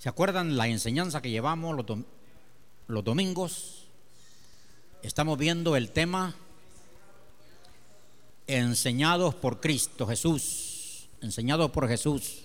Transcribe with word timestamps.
¿Se 0.00 0.08
acuerdan 0.08 0.56
la 0.56 0.66
enseñanza 0.66 1.20
que 1.20 1.28
llevamos 1.28 1.76
los, 1.76 1.98
los 2.86 3.04
domingos? 3.04 3.84
Estamos 5.02 5.36
viendo 5.36 5.76
el 5.76 5.90
tema 5.90 6.34
enseñados 8.46 9.34
por 9.34 9.60
Cristo 9.60 10.06
Jesús, 10.06 11.06
enseñados 11.20 11.70
por 11.70 11.86
Jesús. 11.86 12.44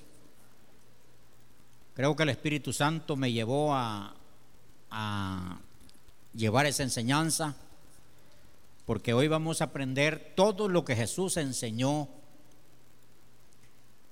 Creo 1.94 2.14
que 2.18 2.24
el 2.24 2.30
Espíritu 2.30 2.74
Santo 2.74 3.16
me 3.16 3.32
llevó 3.32 3.74
a, 3.74 4.14
a 4.92 5.58
llevar 6.34 6.66
esa 6.66 6.84
enseñanza, 6.84 7.56
porque 8.86 9.14
hoy 9.14 9.30
vamos 9.30 9.62
a 9.62 9.66
aprender 9.66 10.34
todo 10.36 10.68
lo 10.68 10.84
que 10.84 10.98
Jesús 10.98 11.38
enseñó 11.38 12.10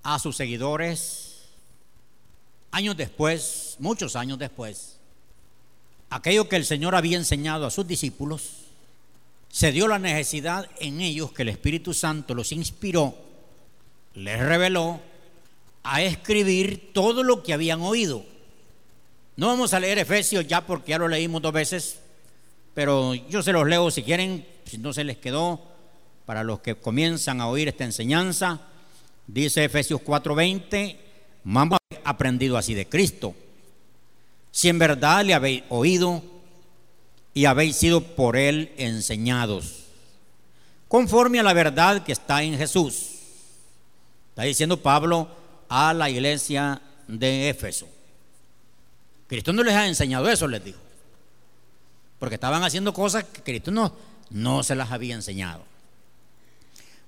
a 0.02 0.18
sus 0.18 0.38
seguidores 0.38 1.33
años 2.74 2.98
después, 2.98 3.76
muchos 3.80 4.16
años 4.16 4.40
después, 4.40 4.98
aquello 6.10 6.50
que 6.50 6.56
el 6.56 6.66
Señor 6.66 6.96
había 6.96 7.18
enseñado 7.18 7.68
a 7.68 7.72
sus 7.72 7.88
discípulos, 7.88 8.64
se 9.50 9.72
dio 9.72 9.88
la 9.88 10.00
necesidad 10.00 10.68
en 10.80 11.00
ellos 11.00 11.32
que 11.32 11.44
el 11.44 11.50
Espíritu 11.50 11.94
Santo 11.94 12.34
los 12.34 12.52
inspiró, 12.52 13.16
les 14.16 14.40
reveló 14.40 15.00
a 15.84 16.02
escribir 16.02 16.92
todo 16.94 17.22
lo 17.24 17.44
que 17.44 17.54
habían 17.54 17.82
oído. 17.82 18.26
No 19.36 19.48
vamos 19.48 19.74
a 19.76 19.80
leer 19.80 20.00
Efesios 20.00 20.48
ya 20.48 20.66
porque 20.66 20.92
ya 20.92 20.98
lo 20.98 21.08
leímos 21.08 21.44
dos 21.44 21.54
veces, 21.54 22.00
pero 22.74 23.14
yo 23.14 23.44
se 23.44 23.54
los 23.54 23.68
leo 23.68 23.92
si 23.92 24.02
quieren, 24.02 24.48
si 24.66 24.80
no 24.80 24.94
se 24.94 25.04
les 25.04 25.18
quedó, 25.18 25.62
para 26.26 26.44
los 26.44 26.62
que 26.62 26.74
comienzan 26.74 27.40
a 27.40 27.48
oír 27.48 27.68
esta 27.68 27.84
enseñanza. 27.84 28.62
Dice 29.28 29.64
Efesios 29.64 30.02
4:20, 30.02 30.98
Vamos 31.46 31.78
aprendido 32.06 32.58
así 32.58 32.74
de 32.74 32.88
Cristo. 32.88 33.36
Si 34.52 34.70
en 34.70 34.80
verdad 34.80 35.26
le 35.26 35.34
habéis 35.34 35.64
oído 35.70 36.24
y 37.34 37.46
habéis 37.46 37.76
sido 37.76 38.02
por 38.02 38.38
él 38.38 38.72
enseñados, 38.78 39.86
conforme 40.88 41.40
a 41.40 41.44
la 41.44 41.54
verdad 41.54 42.04
que 42.04 42.12
está 42.12 42.44
en 42.44 42.58
Jesús. 42.58 43.10
Está 44.30 44.44
diciendo 44.44 44.82
Pablo 44.82 45.28
a 45.70 45.94
la 45.94 46.10
iglesia 46.10 46.82
de 47.08 47.50
Éfeso. 47.50 47.88
Cristo 49.28 49.54
no 49.54 49.64
les 49.64 49.74
ha 49.74 49.88
enseñado 49.88 50.30
eso, 50.30 50.48
les 50.48 50.64
dijo. 50.64 50.80
Porque 52.20 52.36
estaban 52.36 52.64
haciendo 52.64 52.94
cosas 52.94 53.24
que 53.24 53.42
Cristo 53.42 53.72
no, 53.72 53.94
no 54.30 54.64
se 54.64 54.76
las 54.76 54.92
había 54.92 55.16
enseñado. 55.16 55.64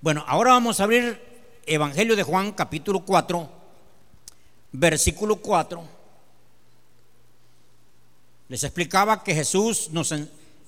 Bueno, 0.01 0.23
ahora 0.27 0.51
vamos 0.51 0.79
a 0.79 0.83
abrir 0.83 1.19
Evangelio 1.65 2.15
de 2.15 2.23
Juan 2.23 2.51
capítulo 2.51 3.01
4 3.01 3.49
versículo 4.77 5.37
4, 5.37 5.95
les 8.47 8.63
explicaba 8.63 9.23
que 9.23 9.33
Jesús 9.33 9.89
nos 9.91 10.13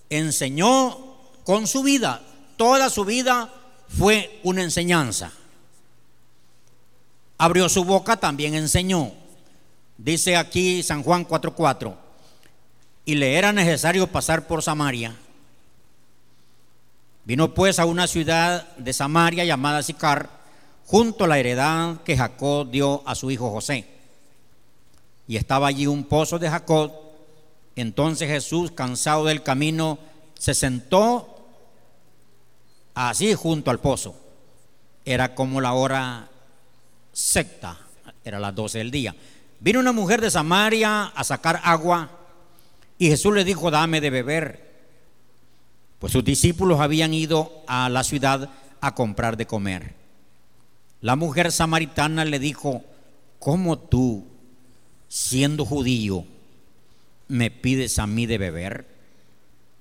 enseñó 0.09 0.97
con 1.43 1.67
su 1.67 1.83
vida, 1.83 2.21
toda 2.57 2.89
su 2.89 3.05
vida 3.05 3.53
fue 3.87 4.39
una 4.43 4.63
enseñanza. 4.63 5.31
Abrió 7.37 7.69
su 7.69 7.83
boca, 7.83 8.17
también 8.17 8.55
enseñó. 8.55 9.11
Dice 9.97 10.35
aquí 10.37 10.81
San 10.81 11.03
Juan 11.03 11.25
4:4, 11.25 11.95
y 13.05 13.15
le 13.15 13.35
era 13.35 13.53
necesario 13.53 14.07
pasar 14.07 14.47
por 14.47 14.63
Samaria. 14.63 15.15
Vino 17.25 17.53
pues 17.53 17.77
a 17.77 17.85
una 17.85 18.07
ciudad 18.07 18.75
de 18.77 18.93
Samaria 18.93 19.43
llamada 19.45 19.83
Sicar, 19.83 20.29
junto 20.85 21.25
a 21.25 21.27
la 21.27 21.37
heredad 21.37 22.01
que 22.03 22.17
Jacob 22.17 22.69
dio 22.69 23.03
a 23.05 23.13
su 23.15 23.29
hijo 23.29 23.51
José 23.51 23.96
y 25.27 25.35
estaba 25.37 25.67
allí 25.67 25.87
un 25.87 26.05
pozo 26.05 26.39
de 26.39 26.49
Jacob. 26.49 26.91
Entonces 27.75 28.29
Jesús, 28.29 28.71
cansado 28.71 29.25
del 29.25 29.43
camino, 29.43 29.99
se 30.37 30.53
sentó 30.53 31.45
así 32.93 33.33
junto 33.33 33.69
al 33.69 33.79
pozo. 33.79 34.15
Era 35.05 35.35
como 35.35 35.61
la 35.61 35.73
hora 35.73 36.29
secta, 37.11 37.77
era 38.23 38.39
las 38.39 38.55
12 38.55 38.77
del 38.79 38.91
día. 38.91 39.15
Vino 39.59 39.79
una 39.79 39.91
mujer 39.91 40.21
de 40.21 40.31
Samaria 40.31 41.05
a 41.05 41.23
sacar 41.23 41.61
agua 41.63 42.11
y 42.97 43.07
Jesús 43.07 43.33
le 43.33 43.43
dijo, 43.43 43.71
dame 43.71 44.01
de 44.01 44.09
beber. 44.09 44.67
Pues 45.99 46.13
sus 46.13 46.23
discípulos 46.23 46.79
habían 46.79 47.13
ido 47.13 47.63
a 47.67 47.89
la 47.89 48.03
ciudad 48.03 48.49
a 48.81 48.95
comprar 48.95 49.37
de 49.37 49.47
comer. 49.47 49.95
La 51.01 51.15
mujer 51.15 51.51
samaritana 51.51 52.25
le 52.25 52.39
dijo, 52.39 52.83
¿cómo 53.39 53.77
tú, 53.77 54.25
siendo 55.07 55.65
judío, 55.65 56.25
me 57.27 57.51
pides 57.51 57.99
a 57.99 58.07
mí 58.07 58.25
de 58.25 58.37
beber, 58.37 58.87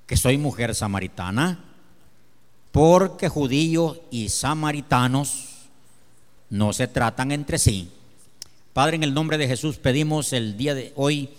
que 0.06 0.16
soy 0.16 0.38
mujer 0.38 0.74
samaritana, 0.74 1.64
porque 2.72 3.28
judíos 3.28 4.00
y 4.10 4.28
samaritanos 4.28 5.68
no 6.50 6.72
se 6.72 6.86
tratan 6.86 7.32
entre 7.32 7.58
sí. 7.58 7.90
Padre, 8.72 8.96
en 8.96 9.02
el 9.02 9.14
nombre 9.14 9.38
de 9.38 9.48
Jesús 9.48 9.78
pedimos 9.78 10.32
el 10.32 10.56
día 10.56 10.74
de 10.74 10.92
hoy, 10.96 11.30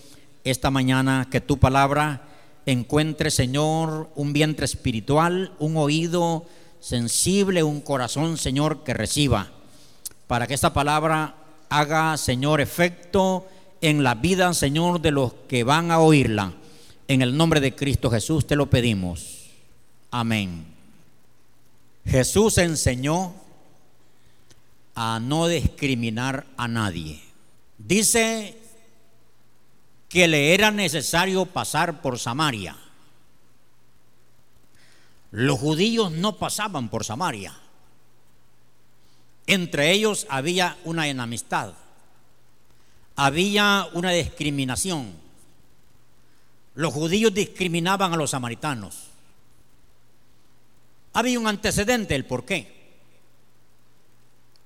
esta 0.43 0.71
mañana, 0.71 1.27
que 1.29 1.41
tu 1.41 1.57
palabra 1.57 2.27
encuentre, 2.65 3.31
Señor, 3.31 4.09
un 4.15 4.33
vientre 4.33 4.65
espiritual, 4.65 5.53
un 5.59 5.77
oído 5.77 6.45
sensible, 6.79 7.63
un 7.63 7.81
corazón, 7.81 8.37
Señor, 8.37 8.83
que 8.83 8.93
reciba, 8.93 9.51
para 10.27 10.47
que 10.47 10.53
esta 10.53 10.73
palabra 10.73 11.35
haga, 11.69 12.17
Señor, 12.17 12.59
efecto 12.61 13.45
en 13.81 14.03
la 14.03 14.15
vida, 14.15 14.53
Señor, 14.53 15.01
de 15.01 15.11
los 15.11 15.33
que 15.47 15.63
van 15.63 15.91
a 15.91 15.99
oírla. 15.99 16.53
En 17.07 17.21
el 17.21 17.37
nombre 17.37 17.59
de 17.59 17.75
Cristo 17.75 18.09
Jesús 18.09 18.47
te 18.47 18.55
lo 18.55 18.69
pedimos. 18.69 19.49
Amén. 20.11 20.65
Jesús 22.05 22.57
enseñó 22.57 23.33
a 24.95 25.19
no 25.19 25.47
discriminar 25.47 26.45
a 26.57 26.67
nadie. 26.67 27.21
Dice 27.77 28.57
que 30.09 30.27
le 30.27 30.53
era 30.53 30.71
necesario 30.71 31.45
pasar 31.45 32.01
por 32.01 32.17
Samaria. 32.17 32.75
Los 35.31 35.59
judíos 35.59 36.11
no 36.11 36.37
pasaban 36.37 36.89
por 36.89 37.03
Samaria. 37.03 37.53
Entre 39.45 39.91
ellos 39.91 40.25
había 40.29 40.77
una 40.83 41.07
enemistad 41.07 41.73
había 43.17 43.89
una 43.93 44.11
discriminación. 44.11 45.11
Los 46.75 46.93
judíos 46.93 47.33
discriminaban 47.33 48.13
a 48.13 48.15
los 48.15 48.29
samaritanos. 48.29 49.07
Había 51.13 51.39
un 51.39 51.47
antecedente, 51.47 52.15
el 52.15 52.25
por 52.25 52.45
qué. 52.45 52.77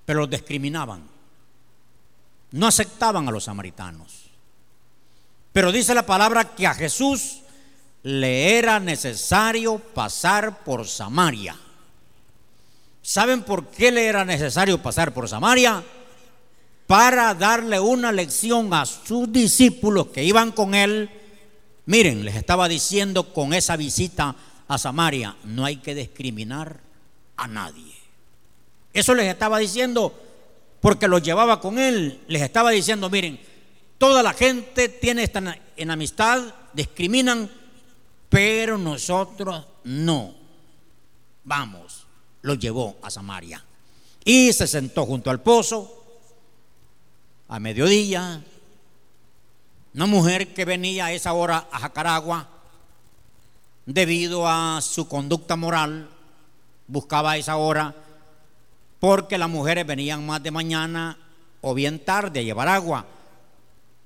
Pero 0.06 0.20
los 0.20 0.30
discriminaban. 0.30 1.04
No 2.52 2.68
aceptaban 2.68 3.28
a 3.30 3.32
los 3.32 3.46
samaritanos. 3.46 4.26
Pero 5.54 5.72
dice 5.72 5.96
la 5.96 6.06
palabra 6.06 6.54
que 6.54 6.68
a 6.68 6.74
Jesús 6.74 7.40
le 8.04 8.58
era 8.58 8.82
necesario 8.82 9.80
pasar 9.80 10.66
por 10.66 10.86
Samaria. 10.88 11.58
¿Saben 13.02 13.44
por 13.44 13.68
qué 13.68 13.92
le 13.92 14.08
era 14.08 14.26
necesario 14.26 14.82
pasar 14.82 15.14
por 15.14 15.30
Samaria? 15.30 15.82
Para 16.92 17.34
darle 17.34 17.80
una 17.80 18.12
lección 18.12 18.74
a 18.74 18.86
sus 18.86 19.32
discípulos 19.32 20.08
que 20.08 20.26
iban 20.26 20.52
con 20.52 20.76
él. 20.76 21.10
Miren, 21.86 22.26
les 22.26 22.36
estaba 22.36 22.68
diciendo 22.68 23.32
con 23.32 23.54
esa 23.54 23.78
visita 23.78 24.36
a 24.68 24.78
Samaria, 24.78 25.38
no 25.46 25.64
hay 25.64 25.78
que 25.78 25.96
discriminar 25.96 26.82
a 27.38 27.48
nadie. 27.48 27.96
Eso 28.92 29.16
les 29.16 29.28
estaba 29.28 29.60
diciendo 29.60 30.14
porque 30.82 31.08
los 31.08 31.24
llevaba 31.24 31.62
con 31.62 31.80
él. 31.80 32.20
Les 32.28 32.42
estaba 32.42 32.72
diciendo, 32.72 33.10
miren, 33.10 33.40
toda 33.98 34.22
la 34.22 34.34
gente 34.34 34.90
tiene 34.90 35.24
esta 35.24 35.58
enemistad, 35.78 36.44
discriminan, 36.74 37.50
pero 38.28 38.78
nosotros 38.78 39.66
no. 39.86 40.34
Vamos, 41.46 42.06
los 42.42 42.60
llevó 42.60 42.98
a 43.02 43.10
Samaria. 43.10 43.64
Y 44.26 44.52
se 44.52 44.68
sentó 44.68 45.06
junto 45.06 45.30
al 45.30 45.40
pozo 45.40 46.01
a 47.52 47.60
mediodía, 47.60 48.42
una 49.94 50.06
mujer 50.06 50.54
que 50.54 50.64
venía 50.64 51.08
a 51.08 51.12
esa 51.12 51.34
hora 51.34 51.68
a 51.70 51.80
Jacaragua, 51.80 52.48
debido 53.86 54.48
a 54.48 54.80
su 54.82 55.10
conducta 55.10 55.58
moral, 55.58 56.10
buscaba 56.88 57.32
a 57.32 57.38
esa 57.38 57.58
hora, 57.58 57.94
porque 59.02 59.38
las 59.38 59.50
mujeres 59.50 59.86
venían 59.86 60.26
más 60.26 60.42
de 60.42 60.50
mañana 60.50 61.18
o 61.60 61.74
bien 61.74 62.00
tarde 62.00 62.40
a 62.40 62.44
llevar 62.44 62.70
agua. 62.70 63.06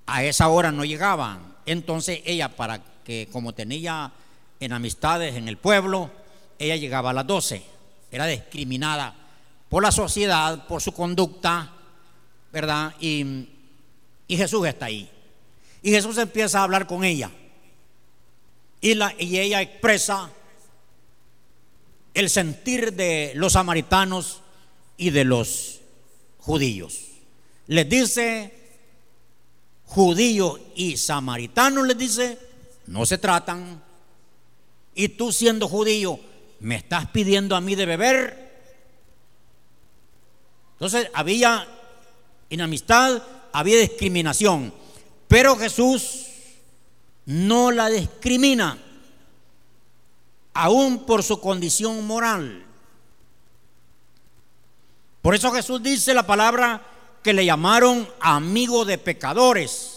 A 0.07 0.23
esa 0.23 0.47
hora 0.47 0.71
no 0.71 0.83
llegaban. 0.83 1.55
Entonces 1.67 2.21
ella, 2.25 2.49
para 2.49 2.81
que 3.03 3.29
como 3.31 3.53
tenía 3.53 4.11
en 4.59 4.73
amistades 4.73 5.35
en 5.35 5.47
el 5.47 5.57
pueblo, 5.57 6.09
ella 6.57 6.77
llegaba 6.77 7.11
a 7.11 7.13
las 7.13 7.27
12. 7.27 7.63
Era 8.11 8.25
discriminada 8.25 9.13
por 9.69 9.83
la 9.83 9.91
sociedad, 9.91 10.65
por 10.65 10.81
su 10.81 10.93
conducta, 10.93 11.74
¿verdad? 12.55 12.95
Y, 13.01 13.49
Jesús 14.29 14.65
está 14.65 14.85
ahí. 14.85 15.11
Y 15.81 15.91
Jesús 15.91 16.17
empieza 16.17 16.59
a 16.59 16.63
hablar 16.63 16.87
con 16.87 17.03
ella. 17.03 17.29
Y, 18.79 18.93
la, 18.93 19.13
y 19.19 19.37
ella 19.39 19.61
expresa 19.61 20.31
el 22.13 22.29
sentir 22.29 22.93
de 22.93 23.33
los 23.35 23.53
samaritanos 23.53 24.41
y 24.95 25.09
de 25.09 25.25
los 25.25 25.81
judíos. 26.37 27.01
Les 27.67 27.89
dice, 27.89 28.53
judíos 29.83 30.61
y 30.75 30.95
samaritanos 30.95 31.85
les 31.85 31.97
dice, 31.97 32.39
no 32.87 33.05
se 33.05 33.17
tratan. 33.17 33.83
Y 34.93 35.09
tú 35.09 35.33
siendo 35.33 35.67
judío, 35.67 36.21
¿me 36.61 36.77
estás 36.77 37.07
pidiendo 37.07 37.53
a 37.57 37.59
mí 37.59 37.75
de 37.75 37.85
beber? 37.85 38.45
Entonces 40.75 41.09
había 41.13 41.74
inamistad, 42.49 43.21
había 43.51 43.79
discriminación. 43.79 44.73
Pero 45.27 45.55
Jesús 45.57 46.25
no 47.25 47.71
la 47.71 47.89
discrimina, 47.89 48.77
aún 50.53 51.05
por 51.05 51.23
su 51.23 51.39
condición 51.39 52.05
moral. 52.05 52.63
Por 55.21 55.33
eso 55.33 55.51
Jesús 55.51 55.81
dice 55.81 56.13
la 56.13 56.27
palabra 56.27 56.85
que 57.23 57.33
le 57.33 57.45
llamaron 57.45 58.07
amigo 58.19 58.85
de 58.85 58.99
pecadores. 58.99 59.93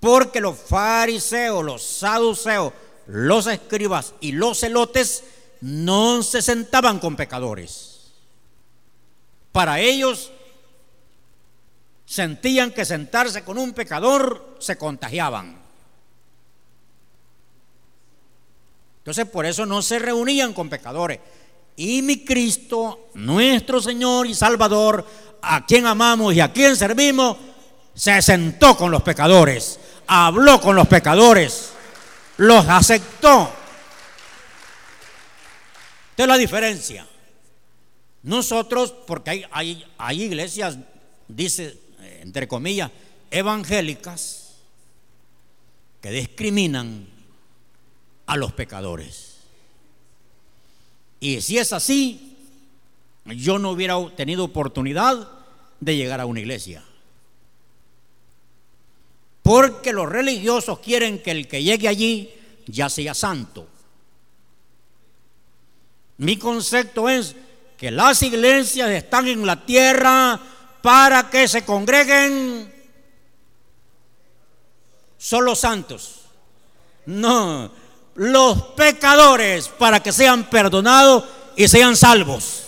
Porque 0.00 0.40
los 0.40 0.56
fariseos, 0.56 1.62
los 1.64 1.82
saduceos, 1.82 2.72
los 3.06 3.46
escribas 3.46 4.14
y 4.20 4.32
los 4.32 4.60
celotes 4.60 5.24
no 5.60 6.22
se 6.22 6.40
sentaban 6.40 6.98
con 6.98 7.16
pecadores. 7.16 8.12
Para 9.52 9.80
ellos 9.80 10.30
sentían 12.14 12.70
que 12.70 12.84
sentarse 12.84 13.42
con 13.42 13.58
un 13.58 13.72
pecador 13.72 14.54
se 14.60 14.78
contagiaban. 14.78 15.60
Entonces 18.98 19.26
por 19.26 19.44
eso 19.44 19.66
no 19.66 19.82
se 19.82 19.98
reunían 19.98 20.52
con 20.52 20.70
pecadores. 20.70 21.18
Y 21.74 22.02
mi 22.02 22.24
Cristo, 22.24 23.08
nuestro 23.14 23.82
Señor 23.82 24.28
y 24.28 24.34
Salvador, 24.34 25.04
a 25.42 25.66
quien 25.66 25.86
amamos 25.86 26.32
y 26.34 26.40
a 26.40 26.52
quien 26.52 26.76
servimos, 26.76 27.36
se 27.92 28.22
sentó 28.22 28.76
con 28.76 28.92
los 28.92 29.02
pecadores, 29.02 29.80
habló 30.06 30.60
con 30.60 30.76
los 30.76 30.86
pecadores, 30.86 31.72
los 32.36 32.64
aceptó. 32.68 33.52
Esta 36.10 36.22
es 36.22 36.28
la 36.28 36.36
diferencia. 36.36 37.08
Nosotros, 38.22 38.94
porque 39.04 39.30
hay, 39.30 39.46
hay, 39.50 39.84
hay 39.98 40.22
iglesias, 40.22 40.78
dice 41.26 41.82
entre 42.24 42.48
comillas, 42.48 42.90
evangélicas 43.30 44.54
que 46.00 46.10
discriminan 46.10 47.06
a 48.26 48.36
los 48.36 48.52
pecadores. 48.52 49.36
Y 51.20 51.40
si 51.42 51.58
es 51.58 51.72
así, 51.72 52.36
yo 53.26 53.58
no 53.58 53.70
hubiera 53.70 53.96
tenido 54.16 54.44
oportunidad 54.44 55.28
de 55.80 55.96
llegar 55.96 56.20
a 56.20 56.26
una 56.26 56.40
iglesia. 56.40 56.82
Porque 59.42 59.92
los 59.92 60.08
religiosos 60.08 60.78
quieren 60.78 61.22
que 61.22 61.30
el 61.30 61.46
que 61.46 61.62
llegue 61.62 61.88
allí 61.88 62.30
ya 62.66 62.88
sea 62.88 63.12
santo. 63.12 63.68
Mi 66.16 66.38
concepto 66.38 67.10
es 67.10 67.36
que 67.76 67.90
las 67.90 68.22
iglesias 68.22 68.88
están 68.90 69.28
en 69.28 69.44
la 69.44 69.66
tierra 69.66 70.40
para 70.84 71.30
que 71.30 71.48
se 71.48 71.64
congreguen 71.64 72.70
solo 75.16 75.56
santos. 75.56 76.26
No, 77.06 77.72
los 78.16 78.62
pecadores 78.76 79.68
para 79.68 80.02
que 80.02 80.12
sean 80.12 80.50
perdonados 80.50 81.24
y 81.56 81.68
sean 81.68 81.96
salvos. 81.96 82.66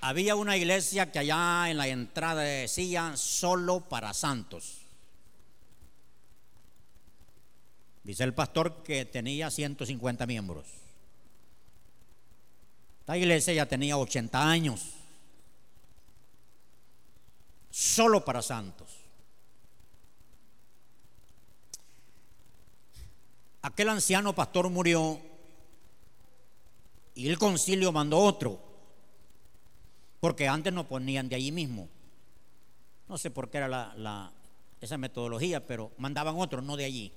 Había 0.00 0.34
una 0.34 0.56
iglesia 0.56 1.12
que 1.12 1.20
allá 1.20 1.70
en 1.70 1.76
la 1.76 1.86
entrada 1.86 2.42
decía 2.42 3.16
solo 3.16 3.78
para 3.78 4.12
santos. 4.12 4.78
Dice 8.02 8.24
el 8.24 8.34
pastor 8.34 8.82
que 8.82 9.04
tenía 9.04 9.52
150 9.52 10.26
miembros. 10.26 10.85
La 13.06 13.16
iglesia 13.16 13.54
ya 13.54 13.66
tenía 13.66 13.96
80 13.96 14.48
años, 14.48 14.94
solo 17.70 18.24
para 18.24 18.42
santos. 18.42 18.88
Aquel 23.62 23.88
anciano 23.88 24.34
pastor 24.34 24.70
murió 24.70 25.20
y 27.14 27.28
el 27.28 27.38
concilio 27.38 27.92
mandó 27.92 28.18
otro, 28.18 28.60
porque 30.20 30.48
antes 30.48 30.72
no 30.72 30.86
ponían 30.86 31.28
de 31.28 31.36
allí 31.36 31.52
mismo. 31.52 31.88
No 33.08 33.18
sé 33.18 33.30
por 33.30 33.50
qué 33.50 33.58
era 33.58 33.68
la, 33.68 34.32
esa 34.80 34.98
metodología, 34.98 35.64
pero 35.66 35.92
mandaban 35.96 36.36
otro, 36.38 36.60
no 36.60 36.76
de 36.76 36.84
allí. 36.84 37.12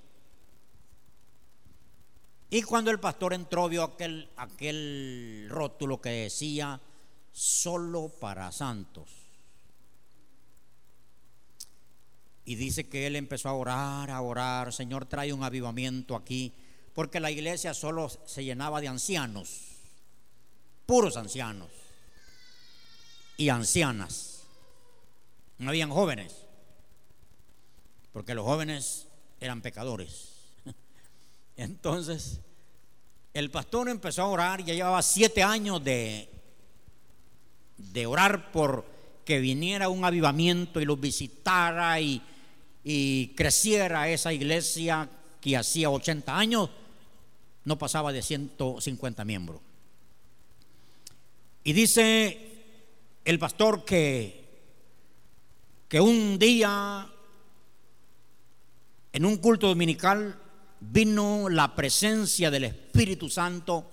Y 2.49 2.63
cuando 2.63 2.89
el 2.89 2.99
pastor 2.99 3.33
entró, 3.33 3.69
vio 3.69 3.83
aquel, 3.83 4.29
aquel 4.35 5.47
rótulo 5.49 6.01
que 6.01 6.09
decía, 6.09 6.81
solo 7.31 8.09
para 8.09 8.51
santos. 8.51 9.09
Y 12.45 12.55
dice 12.55 12.89
que 12.89 13.05
él 13.05 13.15
empezó 13.15 13.49
a 13.49 13.53
orar, 13.53 14.09
a 14.09 14.21
orar, 14.21 14.73
Señor, 14.73 15.05
trae 15.05 15.31
un 15.31 15.43
avivamiento 15.43 16.15
aquí, 16.15 16.51
porque 16.95 17.19
la 17.19 17.29
iglesia 17.29 17.75
solo 17.75 18.09
se 18.09 18.43
llenaba 18.43 18.81
de 18.81 18.87
ancianos, 18.87 19.77
puros 20.87 21.17
ancianos 21.17 21.69
y 23.37 23.49
ancianas. 23.49 24.43
No 25.59 25.69
habían 25.69 25.91
jóvenes, 25.91 26.33
porque 28.11 28.33
los 28.33 28.45
jóvenes 28.45 29.07
eran 29.39 29.61
pecadores. 29.61 30.28
Entonces, 31.59 32.39
el 33.33 33.51
pastor 33.51 33.89
empezó 33.89 34.21
a 34.21 34.27
orar, 34.27 34.63
ya 34.63 34.73
llevaba 34.73 35.01
siete 35.01 35.43
años 35.43 35.83
de, 35.83 36.29
de 37.75 38.05
orar 38.05 38.49
por 38.53 38.85
que 39.25 39.39
viniera 39.39 39.89
un 39.89 40.05
avivamiento 40.05 40.79
y 40.79 40.85
los 40.85 40.97
visitara 40.97 41.99
y, 41.99 42.21
y 42.81 43.35
creciera 43.35 44.07
esa 44.07 44.31
iglesia 44.31 45.09
que 45.41 45.57
hacía 45.57 45.89
80 45.89 46.37
años, 46.37 46.69
no 47.65 47.77
pasaba 47.77 48.13
de 48.13 48.21
150 48.21 49.25
miembros. 49.25 49.59
Y 51.65 51.73
dice 51.73 52.53
el 53.25 53.37
pastor 53.37 53.83
que, 53.83 54.47
que 55.89 55.99
un 55.99 56.39
día 56.39 57.05
en 59.11 59.25
un 59.25 59.35
culto 59.35 59.67
dominical 59.67 60.39
vino 60.79 61.49
la 61.49 61.75
presencia 61.75 62.49
del 62.49 62.65
Espíritu 62.65 63.29
Santo 63.29 63.91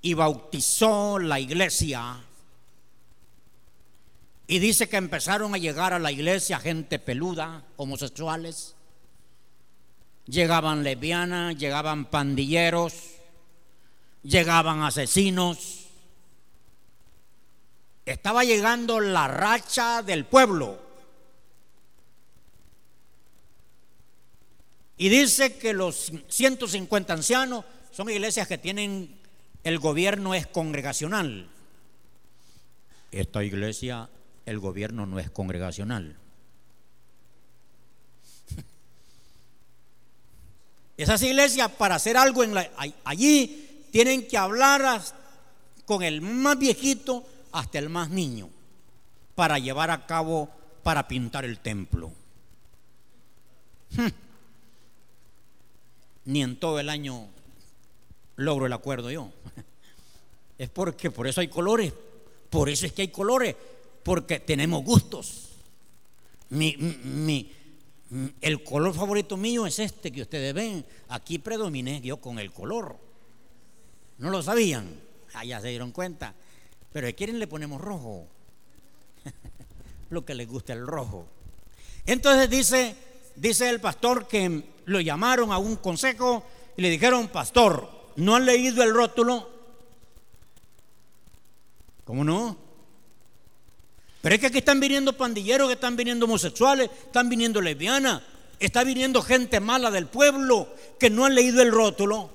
y 0.00 0.14
bautizó 0.14 1.18
la 1.18 1.40
iglesia. 1.40 2.20
Y 4.46 4.58
dice 4.60 4.88
que 4.88 4.96
empezaron 4.96 5.54
a 5.54 5.58
llegar 5.58 5.92
a 5.92 5.98
la 5.98 6.10
iglesia 6.10 6.58
gente 6.58 6.98
peluda, 6.98 7.64
homosexuales. 7.76 8.74
Llegaban 10.26 10.82
lesbianas, 10.82 11.56
llegaban 11.56 12.06
pandilleros, 12.06 12.94
llegaban 14.22 14.82
asesinos. 14.82 15.88
Estaba 18.06 18.44
llegando 18.44 19.00
la 19.00 19.28
racha 19.28 20.02
del 20.02 20.24
pueblo. 20.24 20.87
Y 24.98 25.08
dice 25.08 25.56
que 25.56 25.72
los 25.72 26.12
150 26.28 27.12
ancianos 27.12 27.64
son 27.92 28.10
iglesias 28.10 28.48
que 28.48 28.58
tienen, 28.58 29.16
el 29.62 29.78
gobierno 29.78 30.34
es 30.34 30.48
congregacional. 30.48 31.48
Esta 33.12 33.44
iglesia, 33.44 34.08
el 34.44 34.58
gobierno 34.58 35.06
no 35.06 35.20
es 35.20 35.30
congregacional. 35.30 36.16
Esas 40.96 41.22
iglesias 41.22 41.70
para 41.70 41.94
hacer 41.94 42.16
algo 42.16 42.42
allí 43.04 43.84
tienen 43.92 44.26
que 44.26 44.36
hablar 44.36 45.00
con 45.86 46.02
el 46.02 46.20
más 46.20 46.58
viejito 46.58 47.24
hasta 47.52 47.78
el 47.78 47.88
más 47.88 48.10
niño 48.10 48.50
para 49.36 49.60
llevar 49.60 49.92
a 49.92 50.06
cabo, 50.06 50.50
para 50.82 51.06
pintar 51.06 51.44
el 51.44 51.60
templo. 51.60 52.10
Ni 56.28 56.42
en 56.42 56.56
todo 56.60 56.78
el 56.78 56.90
año 56.90 57.26
logro 58.36 58.66
el 58.66 58.72
acuerdo 58.74 59.10
yo. 59.10 59.30
Es 60.58 60.68
porque 60.68 61.10
por 61.10 61.26
eso 61.26 61.40
hay 61.40 61.48
colores, 61.48 61.92
por 62.50 62.68
eso 62.68 62.84
es 62.84 62.92
que 62.92 63.02
hay 63.02 63.08
colores, 63.08 63.56
porque 64.02 64.38
tenemos 64.38 64.84
gustos. 64.84 65.50
Mi, 66.50 66.76
mi, 66.76 67.50
el 68.42 68.62
color 68.62 68.92
favorito 68.92 69.38
mío 69.38 69.66
es 69.66 69.78
este 69.78 70.12
que 70.12 70.20
ustedes 70.20 70.52
ven. 70.52 70.84
Aquí 71.08 71.38
predominé 71.38 72.02
yo 72.02 72.18
con 72.18 72.38
el 72.38 72.52
color. 72.52 72.96
¿No 74.18 74.28
lo 74.28 74.42
sabían? 74.42 75.00
Ah, 75.32 75.44
ya 75.44 75.60
se 75.62 75.68
dieron 75.68 75.92
cuenta. 75.92 76.34
Pero 76.92 77.06
si 77.06 77.14
quieren 77.14 77.38
le 77.38 77.46
ponemos 77.46 77.80
rojo. 77.80 78.26
lo 80.10 80.26
que 80.26 80.34
les 80.34 80.46
gusta 80.46 80.74
el 80.74 80.86
rojo. 80.86 81.26
Entonces 82.04 82.50
dice, 82.50 82.96
dice 83.36 83.70
el 83.70 83.80
pastor 83.80 84.28
que 84.28 84.76
lo 84.88 85.00
llamaron 85.00 85.52
a 85.52 85.58
un 85.58 85.76
consejo 85.76 86.44
y 86.76 86.82
le 86.82 86.90
dijeron, 86.90 87.28
pastor, 87.28 87.88
¿no 88.16 88.34
han 88.34 88.46
leído 88.46 88.82
el 88.82 88.92
rótulo? 88.92 89.48
¿Cómo 92.04 92.24
no? 92.24 92.56
Pero 94.22 94.34
es 94.34 94.40
que 94.40 94.46
aquí 94.48 94.58
están 94.58 94.80
viniendo 94.80 95.16
pandilleros, 95.16 95.68
que 95.68 95.74
están 95.74 95.94
viniendo 95.94 96.24
homosexuales, 96.24 96.90
están 97.06 97.28
viniendo 97.28 97.60
lesbianas, 97.60 98.22
está 98.58 98.82
viniendo 98.82 99.22
gente 99.22 99.60
mala 99.60 99.90
del 99.90 100.06
pueblo 100.06 100.74
que 100.98 101.10
no 101.10 101.26
han 101.26 101.34
leído 101.34 101.62
el 101.62 101.70
rótulo. 101.70 102.30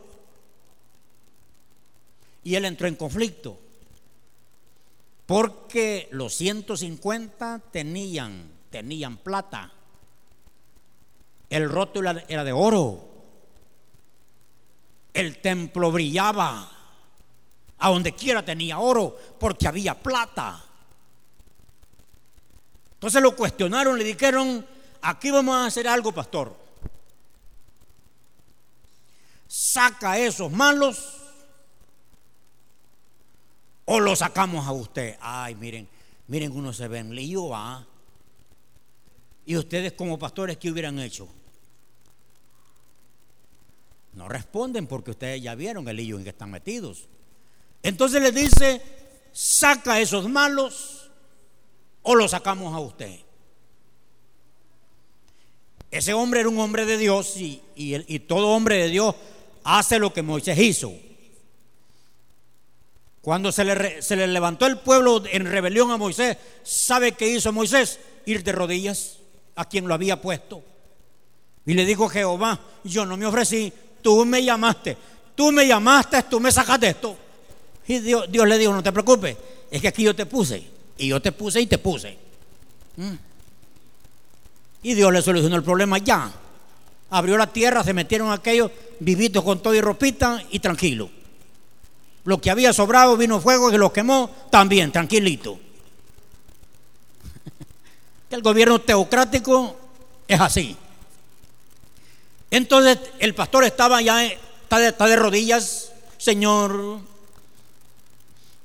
Y 2.44 2.56
él 2.56 2.66
entró 2.66 2.88
en 2.88 2.96
conflicto. 2.96 3.60
Porque 5.26 6.08
los 6.12 6.36
150 6.36 7.62
tenían, 7.72 8.52
tenían 8.70 9.18
plata. 9.18 9.72
El 11.54 11.70
rótulo 11.70 12.10
era 12.28 12.44
de 12.44 12.52
oro. 12.52 13.00
El 15.14 15.40
templo 15.40 15.92
brillaba. 15.92 16.68
A 17.78 17.90
donde 17.90 18.14
quiera 18.14 18.44
tenía 18.44 18.80
oro 18.80 19.16
porque 19.40 19.68
había 19.68 19.94
plata. 19.94 20.66
Entonces 22.94 23.22
lo 23.22 23.36
cuestionaron, 23.36 24.00
le 24.00 24.04
dijeron, 24.04 24.66
aquí 25.04 25.30
vamos 25.30 25.54
a 25.54 25.68
hacer 25.68 25.88
algo, 25.88 26.12
pastor. 26.12 26.58
Saca 29.48 30.14
a 30.14 30.18
esos 30.18 30.52
malos 30.52 31.20
o 33.86 34.00
lo 34.00 34.16
sacamos 34.16 34.66
a 34.66 34.72
usted. 34.72 35.18
Ay, 35.22 35.54
miren, 35.54 35.88
miren, 36.26 36.52
uno 36.52 36.74
se 36.74 36.88
ve 36.88 36.98
en 36.98 37.14
lío, 37.14 37.56
¿ah? 37.56 37.86
Y 39.46 39.56
ustedes 39.56 39.94
como 39.94 40.18
pastores, 40.18 40.58
¿qué 40.58 40.72
hubieran 40.72 40.98
hecho? 40.98 41.30
No 44.14 44.28
responden 44.30 44.88
porque 44.88 45.12
ustedes 45.12 45.42
ya 45.42 45.56
vieron 45.56 45.88
el 45.88 45.98
lío 45.98 46.18
en 46.18 46.24
que 46.24 46.30
están 46.30 46.52
metidos. 46.52 47.08
Entonces 47.82 48.22
le 48.22 48.32
dice, 48.32 48.82
saca 49.32 49.94
a 49.94 50.00
esos 50.00 50.30
malos 50.30 51.12
o 52.04 52.16
lo 52.16 52.28
sacamos 52.28 52.74
a 52.74 52.80
usted. 52.80 53.20
Ese 55.90 56.14
hombre 56.14 56.40
era 56.40 56.50
un 56.50 56.60
hombre 56.60 56.86
de 56.86 56.98
Dios 56.98 57.38
y, 57.38 57.62
y 57.76 58.20
todo 58.20 58.50
hombre 58.50 58.78
de 58.78 58.88
Dios 58.90 59.16
hace 59.64 60.00
lo 60.00 60.14
que 60.14 60.22
Moisés 60.22 60.58
hizo. 60.58 60.94
Cuando 63.24 63.54
se 63.54 63.64
le, 63.64 64.02
se 64.02 64.18
le, 64.18 64.28
levantó 64.28 64.66
el 64.66 64.80
pueblo 64.80 65.24
en 65.32 65.46
rebelión 65.46 65.92
a 65.92 65.98
Moisés, 65.98 66.38
¿sabe 66.64 67.14
qué 67.14 67.30
hizo 67.30 67.54
Moisés? 67.54 68.00
Ir 68.26 68.44
de 68.44 68.52
rodillas 68.52 69.20
a 69.56 69.64
quien 69.64 69.88
lo 69.88 69.94
había 69.94 70.22
puesto. 70.22 70.62
Y 71.66 71.74
le 71.74 71.86
dijo 71.86 72.10
Jehová, 72.10 72.60
yo 72.84 73.06
no 73.06 73.16
me 73.16 73.26
ofrecí, 73.26 73.72
tú 74.04 74.24
me 74.26 74.44
llamaste, 74.44 74.96
tú 75.34 75.52
me 75.52 75.66
llamaste, 75.66 76.22
tú 76.24 76.40
me 76.40 76.52
sacaste 76.52 76.90
esto. 76.90 77.18
Y 77.88 78.00
Dios, 78.00 78.30
le 78.30 78.58
dijo, 78.58 78.74
no 78.74 78.84
te 78.84 78.92
preocupes, 78.92 79.36
es 79.72 79.82
que 79.82 79.88
aquí 79.88 80.04
yo 80.04 80.16
te 80.16 80.28
puse, 80.28 80.64
y 80.98 81.08
yo 81.08 81.22
te 81.22 81.32
puse 81.32 81.62
y 81.62 81.66
te 81.66 81.80
puse. 81.80 82.18
Mm. 82.98 83.14
Y 84.84 84.94
Dios 84.94 85.12
le 85.12 85.22
solucionó 85.22 85.56
el 85.56 85.64
problema 85.64 85.98
ya. 85.98 86.32
Abrió 87.10 87.38
la 87.38 87.48
tierra, 87.48 87.84
se 87.84 87.94
metieron 87.94 88.32
aquellos 88.32 88.72
vivitos 89.00 89.44
con 89.44 89.62
todo 89.62 89.74
y 89.74 89.82
ropita 89.82 90.44
y 90.52 90.60
tranquilo. 90.60 91.10
Lo 92.26 92.40
que 92.40 92.52
había 92.52 92.74
sobrado 92.74 93.18
vino 93.18 93.40
fuego 93.40 93.72
y 93.72 93.78
lo 93.78 93.92
quemó 93.92 94.30
también, 94.50 94.92
tranquilito. 94.92 95.60
el 98.30 98.42
gobierno 98.42 98.80
teocrático 98.80 99.78
es 100.28 100.40
así. 100.40 100.78
Entonces 102.54 103.00
el 103.18 103.34
pastor 103.34 103.64
estaba 103.64 104.00
ya, 104.04 104.24
está 104.28 105.08
de, 105.08 105.16
rodillas, 105.16 105.92
Señor. 106.20 107.00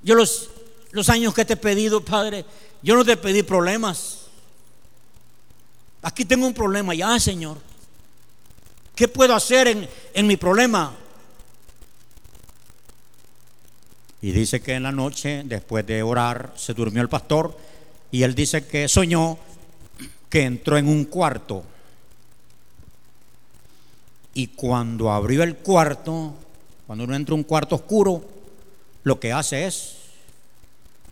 Yo 0.03 0.15
los, 0.15 0.51
los 0.91 1.09
años 1.09 1.33
que 1.33 1.47
te 1.47 1.55
he 1.55 1.57
pedido, 1.57 2.05
Padre, 2.05 2.45
yo 2.83 2.97
no 2.97 3.03
te 3.03 3.17
pedí 3.17 3.43
problemas. 3.43 4.27
Aquí 6.03 6.27
tengo 6.27 6.47
un 6.47 6.53
problema 6.53 6.95
ya, 6.95 7.19
Señor. 7.19 7.57
¿Qué 8.95 9.09
puedo 9.09 9.35
hacer 9.35 9.69
en, 9.69 9.89
en 10.13 10.27
mi 10.27 10.37
problema? 10.37 10.95
Y 14.21 14.33
dice 14.33 14.61
que 14.61 14.75
en 14.75 14.83
la 14.83 14.93
noche, 14.93 15.45
después 15.47 15.87
de 15.87 16.03
orar, 16.03 16.53
se 16.57 16.75
durmió 16.75 17.01
el 17.01 17.09
pastor 17.09 17.57
y 18.11 18.23
él 18.23 18.35
dice 18.35 18.67
que 18.67 18.87
soñó 18.87 19.39
que 20.29 20.43
entró 20.43 20.77
en 20.77 20.89
un 20.89 21.07
cuarto 21.07 21.65
y 24.39 24.47
cuando 24.47 25.11
abrió 25.11 25.43
el 25.43 25.57
cuarto, 25.57 26.33
cuando 26.87 27.03
uno 27.03 27.17
entra 27.17 27.35
en 27.35 27.41
un 27.41 27.45
cuarto 27.45 27.75
oscuro, 27.75 28.25
lo 29.03 29.19
que 29.19 29.33
hace 29.33 29.67
es 29.67 29.95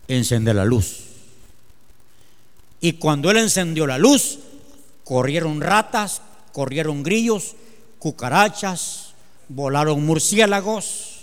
encender 0.07 0.55
la 0.55 0.63
luz. 0.63 0.99
Y 2.79 2.93
cuando 2.93 3.29
él 3.29 3.35
encendió 3.35 3.85
la 3.85 3.97
luz, 3.97 4.39
corrieron 5.03 5.59
ratas, 5.59 6.21
corrieron 6.53 7.03
grillos, 7.03 7.57
cucarachas, 7.99 9.09
volaron 9.49 10.05
murciélagos. 10.05 11.19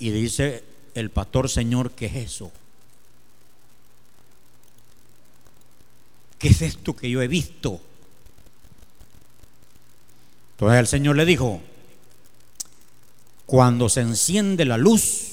Y 0.00 0.10
dice 0.10 0.64
el 0.96 1.10
pastor, 1.10 1.48
Señor, 1.48 1.92
¿qué 1.92 2.06
es 2.06 2.16
eso? 2.16 2.50
¿Qué 6.38 6.48
es 6.48 6.62
esto 6.62 6.94
que 6.94 7.10
yo 7.10 7.20
he 7.20 7.28
visto? 7.28 7.80
Entonces 10.52 10.80
el 10.80 10.86
Señor 10.86 11.16
le 11.16 11.24
dijo, 11.24 11.60
cuando 13.46 13.88
se 13.88 14.00
enciende 14.00 14.64
la 14.64 14.76
luz, 14.76 15.28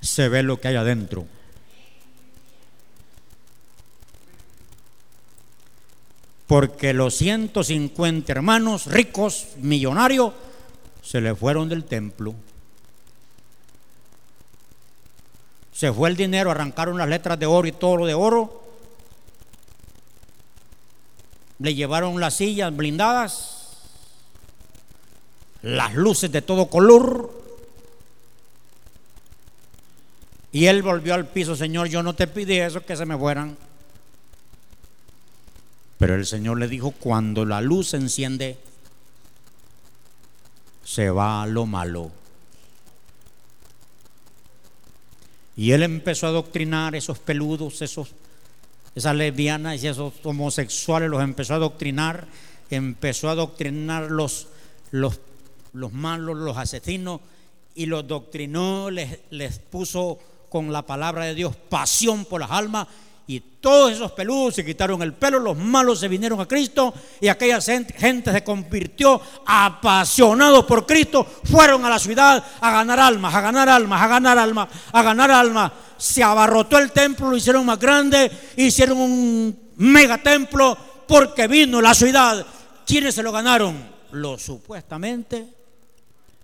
se 0.00 0.28
ve 0.28 0.42
lo 0.42 0.60
que 0.60 0.68
hay 0.68 0.76
adentro. 0.76 1.26
Porque 6.46 6.92
los 6.92 7.16
150 7.16 8.30
hermanos 8.30 8.86
ricos, 8.86 9.48
millonarios, 9.58 10.32
se 11.02 11.20
le 11.20 11.34
fueron 11.34 11.68
del 11.68 11.84
templo. 11.84 12.34
Se 15.76 15.92
fue 15.92 16.08
el 16.08 16.16
dinero, 16.16 16.50
arrancaron 16.50 16.96
las 16.96 17.06
letras 17.06 17.38
de 17.38 17.44
oro 17.44 17.68
y 17.68 17.72
todo 17.72 17.98
lo 17.98 18.06
de 18.06 18.14
oro. 18.14 18.62
Le 21.58 21.74
llevaron 21.74 22.18
las 22.18 22.32
sillas 22.32 22.74
blindadas, 22.74 23.76
las 25.60 25.94
luces 25.94 26.32
de 26.32 26.40
todo 26.40 26.70
color. 26.70 27.30
Y 30.50 30.64
él 30.64 30.82
volvió 30.82 31.12
al 31.12 31.26
piso, 31.26 31.54
Señor, 31.54 31.88
yo 31.88 32.02
no 32.02 32.14
te 32.14 32.26
pide 32.26 32.64
eso, 32.64 32.82
que 32.82 32.96
se 32.96 33.04
me 33.04 33.18
fueran. 33.18 33.58
Pero 35.98 36.14
el 36.14 36.24
Señor 36.24 36.58
le 36.58 36.68
dijo, 36.68 36.92
cuando 36.92 37.44
la 37.44 37.60
luz 37.60 37.88
se 37.88 37.98
enciende, 37.98 38.58
se 40.84 41.10
va 41.10 41.44
lo 41.44 41.66
malo. 41.66 42.12
Y 45.56 45.72
él 45.72 45.82
empezó 45.82 46.26
a 46.26 46.30
adoctrinar 46.30 46.94
esos 46.94 47.18
peludos, 47.18 47.80
esos, 47.80 48.10
esas 48.94 49.16
lesbianas 49.16 49.82
y 49.82 49.88
esos 49.88 50.12
homosexuales, 50.22 51.08
los 51.08 51.22
empezó 51.22 51.54
a 51.54 51.56
adoctrinar, 51.56 52.26
empezó 52.70 53.28
a 53.28 53.32
adoctrinar 53.32 54.10
los, 54.10 54.48
los, 54.90 55.18
los 55.72 55.92
malos, 55.92 56.36
los 56.36 56.56
asesinos, 56.58 57.20
y 57.74 57.86
los 57.86 58.06
doctrinó, 58.06 58.90
les, 58.90 59.18
les 59.30 59.58
puso 59.58 60.18
con 60.48 60.72
la 60.72 60.82
palabra 60.82 61.24
de 61.24 61.34
Dios 61.34 61.56
pasión 61.56 62.24
por 62.24 62.40
las 62.40 62.50
almas 62.50 62.86
y 63.28 63.40
todos 63.40 63.92
esos 63.92 64.12
peludos 64.12 64.54
se 64.54 64.64
quitaron 64.64 65.02
el 65.02 65.12
pelo, 65.12 65.40
los 65.40 65.56
malos 65.56 65.98
se 65.98 66.06
vinieron 66.06 66.40
a 66.40 66.46
Cristo 66.46 66.94
y 67.20 67.26
aquella 67.26 67.60
gente 67.60 68.32
se 68.32 68.44
convirtió 68.44 69.20
apasionados 69.44 70.64
por 70.64 70.86
Cristo, 70.86 71.26
fueron 71.44 71.84
a 71.84 71.90
la 71.90 71.98
ciudad 71.98 72.44
a 72.60 72.70
ganar 72.70 73.00
almas, 73.00 73.34
a 73.34 73.40
ganar 73.40 73.68
almas, 73.68 74.00
a 74.00 74.06
ganar 74.06 74.38
almas, 74.38 74.68
a 74.92 75.02
ganar 75.02 75.30
almas. 75.32 75.72
Se 75.98 76.22
abarrotó 76.22 76.78
el 76.78 76.92
templo, 76.92 77.28
lo 77.28 77.36
hicieron 77.36 77.66
más 77.66 77.80
grande, 77.80 78.30
hicieron 78.56 78.98
un 78.98 79.70
megatemplo 79.76 80.76
porque 81.08 81.48
vino 81.48 81.80
la 81.80 81.94
ciudad. 81.94 82.46
¿Quiénes 82.86 83.16
se 83.16 83.24
lo 83.24 83.32
ganaron? 83.32 83.76
Los 84.12 84.42
supuestamente 84.42 85.48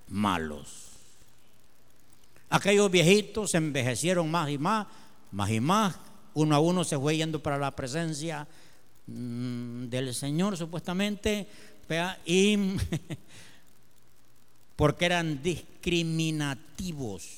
malos. 0.08 0.82
Aquellos 2.50 2.90
viejitos 2.90 3.52
se 3.52 3.58
envejecieron 3.58 4.28
más 4.28 4.50
y 4.50 4.58
más, 4.58 4.86
más 5.30 5.50
y 5.50 5.60
más. 5.60 5.94
Uno 6.34 6.54
a 6.54 6.60
uno 6.60 6.84
se 6.84 6.98
fue 6.98 7.16
yendo 7.16 7.42
para 7.42 7.58
la 7.58 7.70
presencia 7.70 8.46
mm, 9.06 9.86
del 9.86 10.14
Señor, 10.14 10.56
supuestamente. 10.56 11.46
Y 12.24 12.56
porque 14.76 15.04
eran 15.04 15.42
discriminativos. 15.42 17.28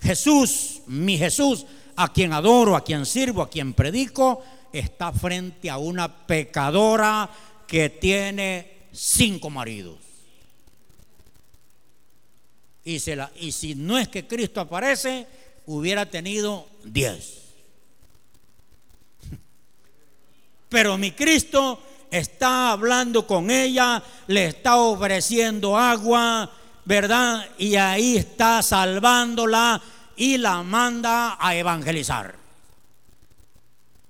Jesús, 0.00 0.82
mi 0.86 1.18
Jesús, 1.18 1.66
a 1.96 2.12
quien 2.12 2.32
adoro, 2.32 2.76
a 2.76 2.84
quien 2.84 3.04
sirvo, 3.04 3.42
a 3.42 3.50
quien 3.50 3.74
predico, 3.74 4.44
está 4.72 5.12
frente 5.12 5.68
a 5.68 5.78
una 5.78 6.26
pecadora 6.26 7.28
que 7.66 7.90
tiene 7.90 8.86
cinco 8.92 9.50
maridos. 9.50 10.07
Y, 12.88 13.02
y 13.40 13.52
si 13.52 13.74
no 13.74 13.98
es 13.98 14.08
que 14.08 14.26
Cristo 14.26 14.62
aparece, 14.62 15.26
hubiera 15.66 16.06
tenido 16.06 16.66
diez. 16.84 17.42
Pero 20.70 20.96
mi 20.96 21.10
Cristo 21.12 21.82
está 22.10 22.72
hablando 22.72 23.26
con 23.26 23.50
ella, 23.50 24.02
le 24.28 24.46
está 24.46 24.76
ofreciendo 24.76 25.76
agua, 25.76 26.50
¿verdad? 26.86 27.46
Y 27.58 27.76
ahí 27.76 28.16
está 28.16 28.62
salvándola 28.62 29.82
y 30.16 30.38
la 30.38 30.62
manda 30.62 31.36
a 31.38 31.54
evangelizar. 31.54 32.36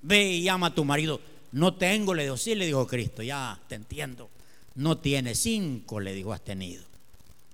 Ve 0.02 0.34
y 0.34 0.42
llama 0.44 0.68
a 0.68 0.74
tu 0.74 0.84
marido. 0.84 1.20
No 1.50 1.74
tengo, 1.74 2.14
le 2.14 2.22
dijo, 2.22 2.36
sí, 2.36 2.54
le 2.54 2.66
dijo 2.66 2.86
Cristo, 2.86 3.24
ya 3.24 3.58
te 3.66 3.74
entiendo. 3.74 4.30
No 4.76 4.98
tiene 4.98 5.34
cinco, 5.34 5.98
le 5.98 6.14
dijo, 6.14 6.32
has 6.32 6.44
tenido. 6.44 6.84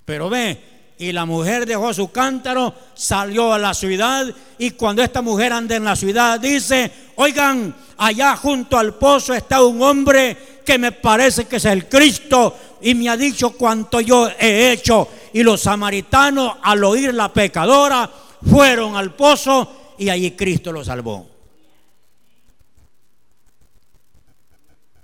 Pero 0.04 0.28
ve, 0.28 0.73
y 0.98 1.12
la 1.12 1.24
mujer 1.24 1.66
dejó 1.66 1.92
su 1.92 2.10
cántaro, 2.12 2.74
salió 2.94 3.52
a 3.52 3.58
la 3.58 3.74
ciudad 3.74 4.26
y 4.58 4.70
cuando 4.72 5.02
esta 5.02 5.22
mujer 5.22 5.52
anda 5.52 5.74
en 5.74 5.84
la 5.84 5.96
ciudad 5.96 6.38
dice, 6.38 6.90
oigan, 7.16 7.74
allá 7.96 8.36
junto 8.36 8.78
al 8.78 8.94
pozo 8.94 9.34
está 9.34 9.62
un 9.62 9.82
hombre 9.82 10.60
que 10.64 10.78
me 10.78 10.92
parece 10.92 11.46
que 11.46 11.56
es 11.56 11.64
el 11.64 11.88
Cristo 11.88 12.56
y 12.80 12.94
me 12.94 13.08
ha 13.08 13.16
dicho 13.16 13.50
cuanto 13.50 14.00
yo 14.00 14.28
he 14.38 14.72
hecho. 14.72 15.08
Y 15.32 15.42
los 15.42 15.62
samaritanos 15.62 16.58
al 16.62 16.84
oír 16.84 17.12
la 17.12 17.32
pecadora 17.32 18.08
fueron 18.48 18.96
al 18.96 19.14
pozo 19.14 19.94
y 19.98 20.08
allí 20.08 20.30
Cristo 20.32 20.70
los 20.70 20.86
salvó. 20.86 21.28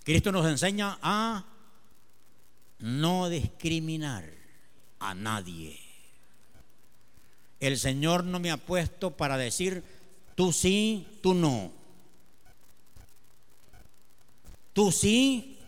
Cristo 0.04 0.32
nos 0.32 0.46
enseña 0.46 0.98
a 1.02 1.44
no 2.78 3.28
discriminar 3.28 4.39
a 5.00 5.14
nadie. 5.14 5.78
El 7.58 7.78
Señor 7.78 8.24
no 8.24 8.38
me 8.38 8.50
ha 8.50 8.56
puesto 8.56 9.10
para 9.10 9.36
decir 9.36 9.82
tú 10.34 10.52
sí, 10.52 11.06
tú 11.22 11.34
no. 11.34 11.72
Tú 14.72 14.92
sí, 14.92 15.58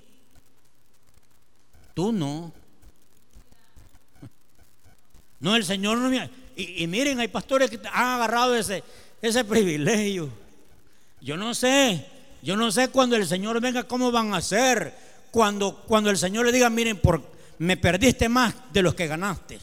tú 1.94 2.12
no. 2.12 2.52
No, 5.40 5.56
el 5.56 5.64
Señor 5.64 5.98
no 5.98 6.08
me... 6.08 6.30
Y, 6.54 6.84
y 6.84 6.86
miren, 6.86 7.18
hay 7.18 7.28
pastores 7.28 7.68
que 7.68 7.80
han 7.92 8.08
agarrado 8.14 8.54
ese, 8.54 8.84
ese 9.20 9.44
privilegio. 9.44 10.30
Yo 11.20 11.36
no 11.36 11.54
sé, 11.54 12.06
yo 12.42 12.56
no 12.56 12.70
sé 12.70 12.88
cuando 12.88 13.16
el 13.16 13.26
Señor 13.26 13.60
venga 13.60 13.84
cómo 13.84 14.12
van 14.12 14.34
a 14.34 14.38
hacer. 14.38 14.94
Cuando, 15.30 15.76
cuando 15.86 16.10
el 16.10 16.18
Señor 16.18 16.46
le 16.46 16.52
diga, 16.52 16.70
miren, 16.70 16.98
por, 16.98 17.31
me 17.59 17.76
perdiste 17.76 18.28
más 18.28 18.54
de 18.73 18.82
los 18.82 18.94
que 18.94 19.06
ganaste. 19.06 19.59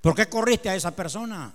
¿Por 0.00 0.14
qué 0.14 0.28
corriste 0.28 0.68
a 0.68 0.74
esa 0.74 0.94
persona? 0.94 1.52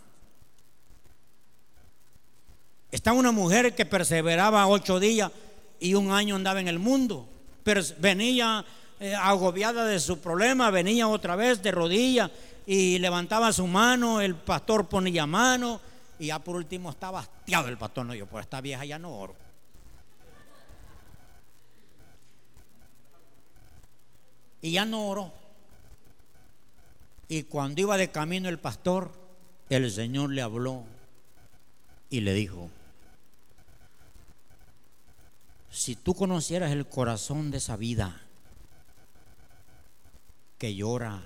Está 2.91 3.11
una 3.11 3.31
mujer 3.31 3.75
que 3.75 3.85
perseveraba 3.85 4.67
ocho 4.67 4.99
días 4.99 5.31
y 5.79 5.95
un 5.95 6.11
año 6.11 6.35
andaba 6.35 6.59
en 6.59 6.67
el 6.67 6.79
mundo. 6.79 7.27
Venía 7.99 8.63
eh, 8.99 9.15
agobiada 9.15 9.85
de 9.85 9.99
su 9.99 10.19
problema, 10.19 10.69
venía 10.69 11.07
otra 11.07 11.35
vez 11.35 11.61
de 11.61 11.71
rodillas 11.71 12.31
y 12.65 12.99
levantaba 12.99 13.51
su 13.51 13.67
mano, 13.67 14.21
el 14.21 14.35
pastor 14.35 14.87
ponía 14.87 15.25
mano 15.25 15.81
y 16.17 16.27
ya 16.27 16.39
por 16.39 16.55
último 16.55 16.91
estaba 16.91 17.19
hastiado 17.19 17.67
el 17.67 17.77
pastor. 17.77 18.05
No, 18.05 18.13
yo 18.13 18.27
por 18.27 18.41
esta 18.41 18.61
vieja 18.61 18.85
ya 18.85 18.99
no 18.99 19.11
oro. 19.11 19.44
Y 24.65 24.71
ya 24.71 24.83
no 24.83 25.09
oró. 25.09 25.31
Y 27.27 27.43
cuando 27.43 27.81
iba 27.81 27.97
de 27.97 28.09
camino 28.09 28.49
el 28.49 28.57
pastor, 28.57 29.11
el 29.69 29.91
Señor 29.91 30.31
le 30.31 30.41
habló 30.41 30.85
y 32.09 32.21
le 32.21 32.33
dijo, 32.33 32.71
si 35.69 35.95
tú 35.95 36.15
conocieras 36.15 36.71
el 36.71 36.87
corazón 36.87 37.51
de 37.51 37.57
esa 37.57 37.75
vida 37.75 38.19
que 40.57 40.73
llora, 40.73 41.21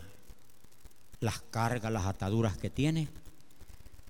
las 1.21 1.39
cargas, 1.39 1.93
las 1.93 2.07
ataduras 2.07 2.57
que 2.57 2.69
tiene, 2.69 3.07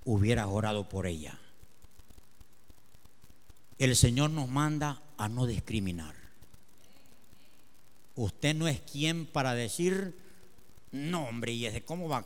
hubieras 0.06 0.48
orado 0.50 0.90
por 0.90 1.06
ella. 1.06 1.38
El 3.78 3.96
Señor 3.96 4.32
nos 4.32 4.50
manda 4.50 5.04
a 5.20 5.30
no 5.30 5.46
discriminar. 5.46 6.19
Usted 8.20 8.54
no 8.54 8.68
es 8.68 8.82
quien 8.82 9.26
para 9.26 9.54
decir, 9.54 10.14
no 10.92 11.24
hombre, 11.24 11.54
y 11.54 11.66
ese, 11.66 11.86
¿cómo 11.86 12.10
va? 12.10 12.26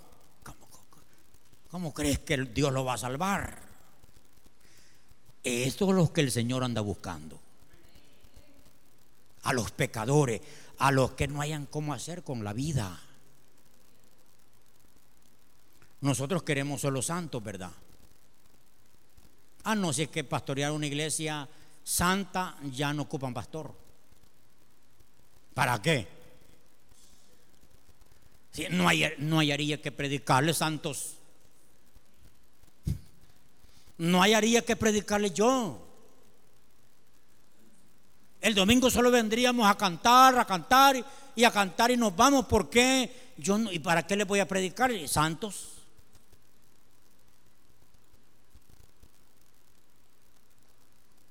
¿Cómo, 1.69 1.93
crees 1.93 2.17
que 2.17 2.35
Dios 2.37 2.73
lo 2.73 2.83
va 2.83 2.95
a 2.95 2.97
salvar? 2.97 3.61
Eso 5.43 5.89
es 5.89 5.95
lo 5.95 6.11
que 6.11 6.21
el 6.21 6.31
Señor 6.31 6.63
anda 6.63 6.81
buscando 6.81 7.39
a 9.43 9.53
los 9.53 9.69
pecadores, 9.69 10.41
a 10.79 10.91
los 10.91 11.11
que 11.11 11.27
no 11.27 11.41
hayan 11.41 11.67
cómo 11.67 11.93
hacer 11.93 12.23
con 12.23 12.43
la 12.43 12.53
vida. 12.53 12.99
Nosotros 16.01 16.41
queremos 16.41 16.81
ser 16.81 16.91
los 16.91 17.05
santos, 17.05 17.43
¿verdad? 17.43 17.71
Ah, 19.63 19.75
no, 19.75 19.93
si 19.93 20.01
es 20.03 20.09
que 20.09 20.23
pastorear 20.23 20.71
una 20.71 20.87
iglesia 20.87 21.47
santa 21.83 22.57
ya 22.71 22.93
no 22.93 23.03
ocupan 23.03 23.31
pastor. 23.31 23.82
¿Para 25.53 25.81
qué? 25.81 26.07
Si 28.51 28.67
no, 28.69 28.87
hay, 28.87 29.13
no 29.17 29.39
hallaría 29.39 29.81
que 29.81 29.91
predicarle 29.91 30.53
santos. 30.53 31.15
No 33.97 34.21
hallaría 34.21 34.63
que 34.63 34.75
predicarle 34.75 35.31
yo. 35.31 35.79
El 38.41 38.55
domingo 38.55 38.89
solo 38.89 39.09
vendríamos 39.09 39.69
a 39.69 39.75
cantar, 39.75 40.37
a 40.37 40.45
cantar 40.45 41.03
y 41.35 41.43
a 41.43 41.51
cantar 41.51 41.91
y 41.91 41.97
nos 41.97 42.15
vamos. 42.15 42.45
¿Por 42.45 42.69
qué? 42.69 43.33
Yo 43.37 43.57
¿Y 43.71 43.79
para 43.79 44.05
qué 44.05 44.15
le 44.15 44.25
voy 44.25 44.39
a 44.39 44.47
predicar? 44.47 44.91
Santos. 45.07 45.69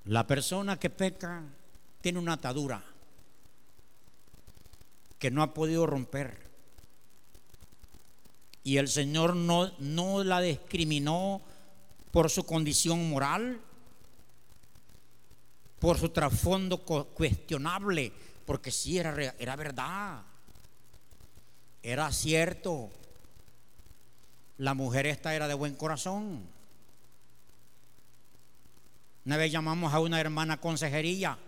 La 0.06 0.26
persona 0.26 0.78
que 0.78 0.90
peca 0.90 1.42
tiene 2.00 2.18
una 2.18 2.32
atadura 2.32 2.82
que 5.22 5.30
no 5.30 5.44
ha 5.44 5.54
podido 5.54 5.87
romper. 5.87 6.37
Y 8.64 8.78
el 8.78 8.88
Señor 8.88 9.37
no, 9.37 9.70
no 9.78 10.24
la 10.24 10.40
discriminó 10.40 11.40
por 12.11 12.28
su 12.28 12.44
condición 12.44 13.08
moral, 13.08 13.61
por 15.78 15.96
su 15.96 16.08
trasfondo 16.08 16.78
cuestionable, 16.78 18.12
porque 18.44 18.72
sí 18.72 18.98
era, 18.98 19.14
era 19.38 19.54
verdad, 19.54 20.22
era 21.85 22.11
cierto. 22.11 22.90
La 24.58 24.74
mujer 24.74 25.06
esta 25.06 25.37
era 25.37 25.46
de 25.46 25.54
buen 25.54 25.76
corazón. 25.76 26.42
Una 29.24 29.37
vez 29.37 29.52
llamamos 29.52 29.94
a 29.94 30.00
una 30.00 30.20
hermana 30.20 30.61
consejería. 30.61 31.38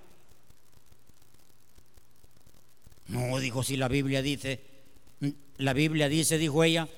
No, 3.09 3.39
dijo, 3.39 3.63
si 3.63 3.77
la 3.77 3.89
Biblia 3.89 4.23
dice, 4.23 4.61
la 5.59 5.73
Biblia 5.73 6.09
dice, 6.09 6.39
dijo 6.39 6.65
ella, 6.65 6.89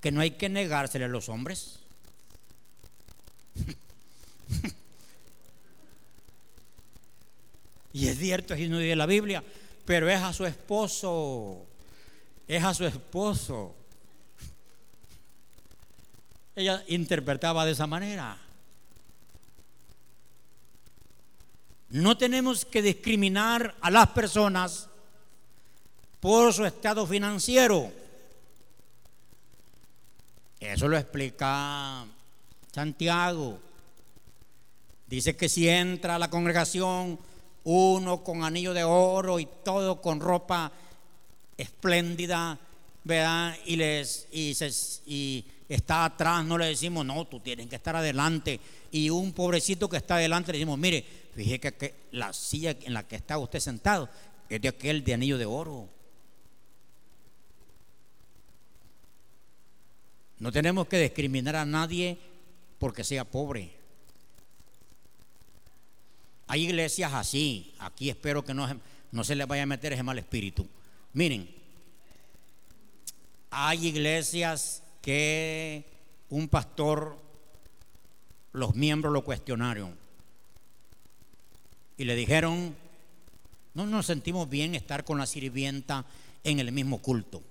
que 0.00 0.12
no 0.12 0.20
hay 0.20 0.32
que 0.32 0.48
negársele 0.48 1.04
a 1.04 1.08
los 1.08 1.28
hombres. 1.28 1.80
Y 7.92 8.06
es 8.06 8.18
cierto, 8.18 8.54
es 8.54 8.68
no 8.68 8.78
de 8.78 8.94
la 8.94 9.06
Biblia, 9.06 9.42
pero 9.84 10.08
es 10.08 10.20
a 10.20 10.32
su 10.32 10.44
esposo. 10.46 11.66
Es 12.46 12.62
a 12.62 12.74
su 12.74 12.84
esposo. 12.84 13.74
Ella 16.54 16.84
interpretaba 16.88 17.64
de 17.64 17.72
esa 17.72 17.86
manera. 17.86 18.38
No 21.90 22.18
tenemos 22.18 22.64
que 22.64 22.82
discriminar 22.82 23.74
a 23.80 23.90
las 23.90 24.08
personas 24.08 24.87
por 26.20 26.52
su 26.52 26.64
estado 26.64 27.06
financiero. 27.06 27.90
Eso 30.60 30.88
lo 30.88 30.96
explica 30.98 32.04
Santiago. 32.72 33.58
Dice 35.06 35.36
que 35.36 35.48
si 35.48 35.68
entra 35.68 36.16
a 36.16 36.18
la 36.18 36.30
congregación 36.30 37.18
uno 37.64 38.24
con 38.24 38.44
anillo 38.44 38.74
de 38.74 38.84
oro 38.84 39.38
y 39.38 39.48
todo 39.64 40.00
con 40.00 40.20
ropa 40.20 40.72
espléndida, 41.56 42.58
¿verdad? 43.04 43.56
Y, 43.66 43.76
les, 43.76 44.26
y, 44.32 44.56
y 45.06 45.44
está 45.68 46.04
atrás, 46.04 46.44
no 46.44 46.58
le 46.58 46.66
decimos, 46.66 47.04
no, 47.04 47.26
tú 47.26 47.40
tienes 47.40 47.66
que 47.68 47.76
estar 47.76 47.94
adelante. 47.94 48.60
Y 48.90 49.10
un 49.10 49.32
pobrecito 49.32 49.88
que 49.88 49.98
está 49.98 50.16
adelante 50.16 50.52
le 50.52 50.58
decimos, 50.58 50.78
mire, 50.78 51.04
fíjese 51.34 51.60
que 51.60 51.94
la 52.12 52.32
silla 52.32 52.76
en 52.82 52.94
la 52.94 53.06
que 53.06 53.16
está 53.16 53.38
usted 53.38 53.60
sentado 53.60 54.08
es 54.48 54.60
de 54.60 54.68
aquel 54.68 55.04
de 55.04 55.14
anillo 55.14 55.38
de 55.38 55.46
oro. 55.46 55.88
No 60.38 60.52
tenemos 60.52 60.86
que 60.86 61.00
discriminar 61.00 61.56
a 61.56 61.64
nadie 61.64 62.18
porque 62.78 63.04
sea 63.04 63.24
pobre. 63.24 63.72
Hay 66.46 66.64
iglesias 66.64 67.12
así. 67.12 67.74
Aquí 67.78 68.08
espero 68.08 68.44
que 68.44 68.54
no, 68.54 68.68
no 69.12 69.24
se 69.24 69.34
les 69.34 69.46
vaya 69.46 69.64
a 69.64 69.66
meter 69.66 69.92
ese 69.92 70.02
mal 70.02 70.18
espíritu. 70.18 70.66
Miren, 71.12 71.48
hay 73.50 73.86
iglesias 73.86 74.82
que 75.02 75.84
un 76.30 76.48
pastor, 76.48 77.18
los 78.52 78.74
miembros 78.74 79.12
lo 79.12 79.24
cuestionaron 79.24 79.96
y 81.96 82.04
le 82.04 82.14
dijeron, 82.14 82.76
no 83.74 83.86
nos 83.86 84.06
sentimos 84.06 84.48
bien 84.48 84.74
estar 84.74 85.04
con 85.04 85.18
la 85.18 85.26
sirvienta 85.26 86.06
en 86.44 86.60
el 86.60 86.72
mismo 86.72 87.02
culto. 87.02 87.42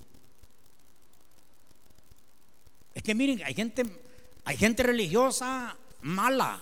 Es 2.97 3.03
que 3.03 3.13
miren, 3.13 3.43
hay 3.45 3.53
gente, 3.53 3.83
hay 4.43 4.57
gente 4.57 4.81
religiosa 4.81 5.77
mala. 6.01 6.59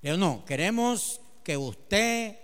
Pero 0.00 0.16
no, 0.16 0.44
queremos 0.44 1.20
que 1.44 1.56
usted, 1.56 2.36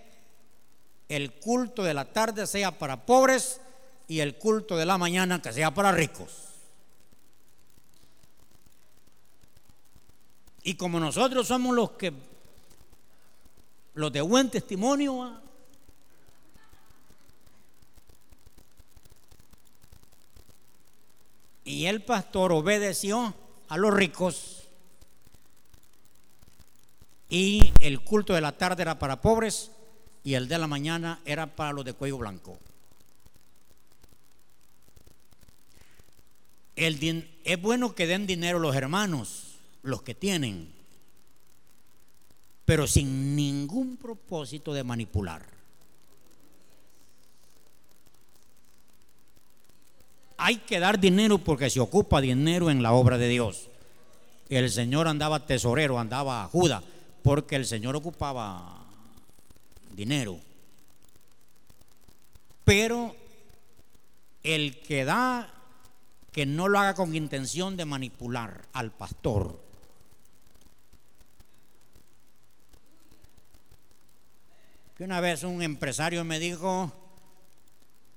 el 1.09 1.33
culto 1.41 1.83
de 1.83 1.93
la 1.93 2.13
tarde 2.13 2.47
sea 2.47 2.79
para 2.79 3.05
pobres 3.05 3.61
y 4.07 4.21
el 4.21 4.39
culto 4.39 4.77
de 4.77 4.87
la 4.87 4.97
mañana 4.97 5.43
que 5.43 5.53
sea 5.53 5.75
para 5.75 5.91
ricos. 5.91 6.31
Y 10.63 10.75
como 10.75 11.01
nosotros 11.01 11.49
somos 11.49 11.75
los 11.75 11.91
que, 11.91 12.13
los 13.95 14.13
de 14.13 14.21
buen 14.21 14.51
testimonio, 14.51 15.43
Y 21.81 21.87
el 21.87 22.03
pastor 22.03 22.53
obedeció 22.53 23.35
a 23.69 23.79
los 23.79 23.95
ricos 23.95 24.69
y 27.31 27.73
el 27.81 28.05
culto 28.05 28.35
de 28.35 28.43
la 28.43 28.53
tarde 28.53 28.83
era 28.83 28.99
para 28.99 29.23
pobres 29.23 29.71
y 30.23 30.35
el 30.35 30.47
de 30.47 30.59
la 30.59 30.67
mañana 30.67 31.23
era 31.25 31.57
para 31.57 31.73
los 31.73 31.87
de 31.87 31.95
cuello 31.95 32.19
blanco. 32.19 32.59
El 36.77 37.31
es 37.45 37.63
bueno 37.63 37.95
que 37.95 38.07
den 38.07 38.27
dinero 38.27 38.59
los 38.59 38.77
hermanos, 38.77 39.57
los 39.83 40.03
que 40.03 40.15
tienen, 40.15 40.71
pero 42.67 42.87
sin 42.87 43.35
ningún 43.35 43.97
propósito 43.97 44.75
de 44.75 44.85
manipular. 44.85 45.60
Hay 50.41 50.57
que 50.57 50.81
dar 50.81 50.99
dinero 50.99 51.39
porque 51.39 51.69
se 51.71 51.81
ocupa 51.81 52.21
dinero 52.21 52.71
en 52.71 52.83
la 52.83 52.93
obra 52.93 53.19
de 53.19 53.29
Dios. 53.29 53.69
El 54.49 54.71
Señor 54.71 55.07
andaba 55.07 55.47
tesorero, 55.47 55.99
andaba 55.99 56.49
Judas, 56.51 56.83
porque 57.23 57.57
el 57.57 57.67
Señor 57.67 57.95
ocupaba 57.95 58.87
dinero. 59.93 60.39
Pero 62.65 63.15
el 64.43 64.81
que 64.81 65.05
da, 65.05 65.53
que 66.33 66.47
no 66.47 66.69
lo 66.69 66.79
haga 66.79 66.95
con 66.95 67.15
intención 67.15 67.77
de 67.77 67.85
manipular 67.85 68.63
al 68.73 68.93
pastor. 68.93 69.61
Que 74.97 75.05
una 75.05 75.21
vez 75.21 75.45
un 75.45 75.63
empresario 75.63 76.25
me 76.25 76.39
dijo, 76.39 76.93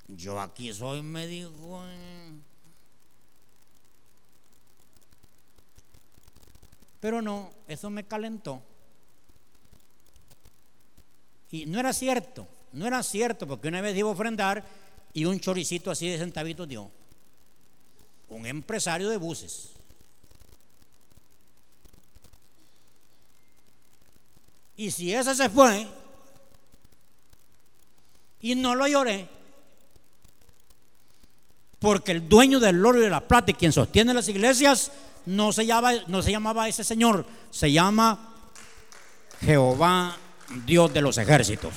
yo 0.07 0.39
aquí 0.39 0.73
soy, 0.73 1.01
me 1.01 1.27
dijo. 1.27 1.83
Pero 6.99 7.21
no, 7.21 7.51
eso 7.67 7.89
me 7.89 8.05
calentó. 8.05 8.61
Y 11.51 11.65
no 11.65 11.79
era 11.79 11.93
cierto, 11.93 12.47
no 12.71 12.87
era 12.87 13.03
cierto, 13.03 13.45
porque 13.45 13.67
una 13.67 13.81
vez 13.81 13.95
iba 13.95 14.09
a 14.09 14.13
ofrendar 14.13 14.65
y 15.13 15.25
un 15.25 15.39
choricito 15.39 15.91
así 15.91 16.09
de 16.09 16.17
centavitos 16.17 16.67
dio. 16.67 16.89
Un 18.29 18.45
empresario 18.45 19.09
de 19.09 19.17
buses. 19.17 19.73
Y 24.75 24.89
si 24.89 25.13
ese 25.13 25.35
se 25.35 25.49
fue 25.49 25.87
y 28.41 28.55
no 28.55 28.73
lo 28.75 28.87
lloré, 28.87 29.29
porque 31.83 32.13
el 32.13 32.29
dueño 32.29 32.61
del 32.61 32.85
oro 32.85 32.97
y 32.97 33.01
de 33.01 33.09
la 33.09 33.27
plata 33.27 33.51
y 33.51 33.55
quien 33.55 33.73
sostiene 33.73 34.13
las 34.13 34.29
iglesias 34.29 34.89
no 35.25 35.51
se, 35.51 35.67
no 36.07 36.21
se 36.21 36.31
llamaba 36.31 36.69
ese 36.69 36.81
Señor, 36.81 37.25
se 37.51 37.73
llama 37.73 38.33
Jehová 39.41 40.15
Dios 40.65 40.93
de 40.93 41.01
los 41.01 41.17
ejércitos. 41.17 41.73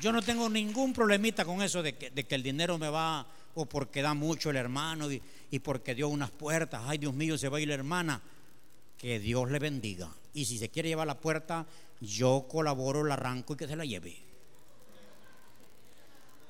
Yo 0.00 0.10
no 0.10 0.22
tengo 0.22 0.48
ningún 0.48 0.92
problemita 0.92 1.44
con 1.44 1.62
eso 1.62 1.84
de 1.84 1.94
que, 1.94 2.34
el 2.34 2.42
dinero 2.42 2.78
me 2.78 2.88
va, 2.88 3.24
o 3.54 3.66
porque 3.66 4.02
da 4.02 4.12
mucho 4.12 4.50
el 4.50 4.56
hermano 4.56 5.08
y, 5.08 5.22
y 5.52 5.60
porque 5.60 5.94
dio 5.94 6.08
unas 6.08 6.32
puertas. 6.32 6.82
Ay, 6.84 6.98
Dios 6.98 7.14
mío, 7.14 7.38
se 7.38 7.48
va 7.48 7.58
a 7.58 7.60
ir 7.60 7.68
la 7.68 7.74
hermana. 7.74 8.20
Que 8.98 9.18
Dios 9.18 9.50
le 9.50 9.58
bendiga. 9.58 10.08
Y 10.34 10.44
si 10.44 10.58
se 10.58 10.68
quiere 10.68 10.88
llevar 10.88 11.06
la 11.06 11.18
puerta, 11.18 11.66
yo 12.00 12.46
colaboro, 12.48 13.04
la 13.04 13.14
arranco 13.14 13.54
y 13.54 13.56
que 13.56 13.68
se 13.68 13.76
la 13.76 13.84
lleve. 13.84 14.16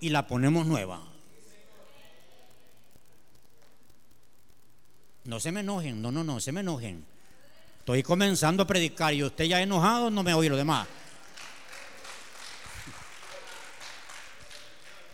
Y 0.00 0.08
la 0.08 0.26
ponemos 0.26 0.66
nueva. 0.66 1.02
No 5.24 5.38
se 5.38 5.52
me 5.52 5.60
enojen, 5.60 6.02
no, 6.02 6.10
no, 6.10 6.24
no, 6.24 6.40
se 6.40 6.52
me 6.52 6.60
enojen. 6.60 7.04
Estoy 7.78 8.02
comenzando 8.02 8.64
a 8.64 8.66
predicar 8.66 9.14
y 9.14 9.22
usted 9.22 9.44
ya 9.44 9.60
enojado 9.60 10.10
no 10.10 10.22
me 10.22 10.34
oye 10.34 10.48
lo 10.48 10.56
demás. 10.56 10.86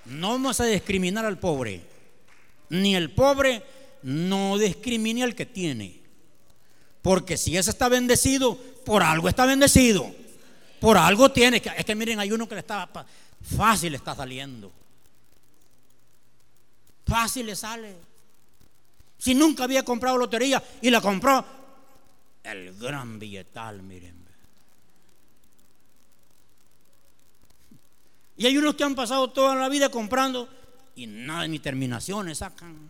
No 0.07 0.31
vamos 0.31 0.61
a 0.61 0.65
discriminar 0.65 1.27
al 1.27 1.39
pobre. 1.39 1.83
Ni 2.71 2.95
el 2.95 3.11
pobre 3.11 3.63
no 4.03 4.57
discrimine 4.57 5.23
al 5.23 5.35
que 5.35 5.47
tiene. 5.47 6.01
Porque 7.03 7.37
si 7.37 7.57
ese 7.57 7.71
está 7.71 7.89
bendecido, 7.89 8.57
por 8.85 9.03
algo 9.03 9.29
está 9.29 9.47
bendecido. 9.47 10.11
Por 10.81 10.97
algo 10.97 11.31
tiene. 11.31 11.63
Es 11.77 11.85
que 11.85 11.95
miren, 11.95 12.21
hay 12.21 12.33
uno 12.33 12.49
que 12.49 12.55
le 12.55 12.61
está 12.61 12.89
fácil 13.57 13.95
está 13.95 14.15
saliendo. 14.15 14.73
Fácil 17.07 17.47
le 17.47 17.57
sale. 17.57 17.97
Si 19.19 19.35
nunca 19.35 19.65
había 19.65 19.85
comprado 19.85 20.17
lotería 20.17 20.63
y 20.83 20.91
la 20.91 21.01
compró, 21.01 21.45
el 22.45 22.77
gran 22.79 23.19
billetal, 23.19 23.83
miren. 23.83 24.19
Y 28.37 28.47
hay 28.47 28.57
unos 28.57 28.77
que 28.77 28.85
han 28.85 28.95
pasado 28.95 29.31
toda 29.31 29.57
la 29.57 29.69
vida 29.69 29.89
comprando 29.89 30.49
y 30.95 31.09
nada, 31.09 31.49
ni 31.49 31.59
terminaciones 31.59 32.39
sacan. 32.39 32.89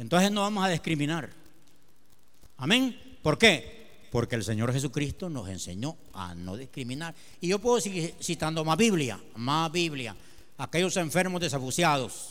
Entonces 0.00 0.32
no 0.32 0.40
vamos 0.40 0.64
a 0.64 0.68
discriminar. 0.68 1.28
Amén. 2.56 3.18
¿Por 3.22 3.36
qué? 3.36 4.06
Porque 4.10 4.34
el 4.34 4.42
Señor 4.42 4.72
Jesucristo 4.72 5.28
nos 5.28 5.46
enseñó 5.50 5.94
a 6.14 6.34
no 6.34 6.56
discriminar. 6.56 7.14
Y 7.38 7.48
yo 7.48 7.58
puedo 7.58 7.78
seguir 7.82 8.14
citando 8.18 8.64
más 8.64 8.78
Biblia, 8.78 9.20
más 9.36 9.70
Biblia. 9.70 10.16
Aquellos 10.56 10.96
enfermos 10.96 11.42
desabuciados, 11.42 12.30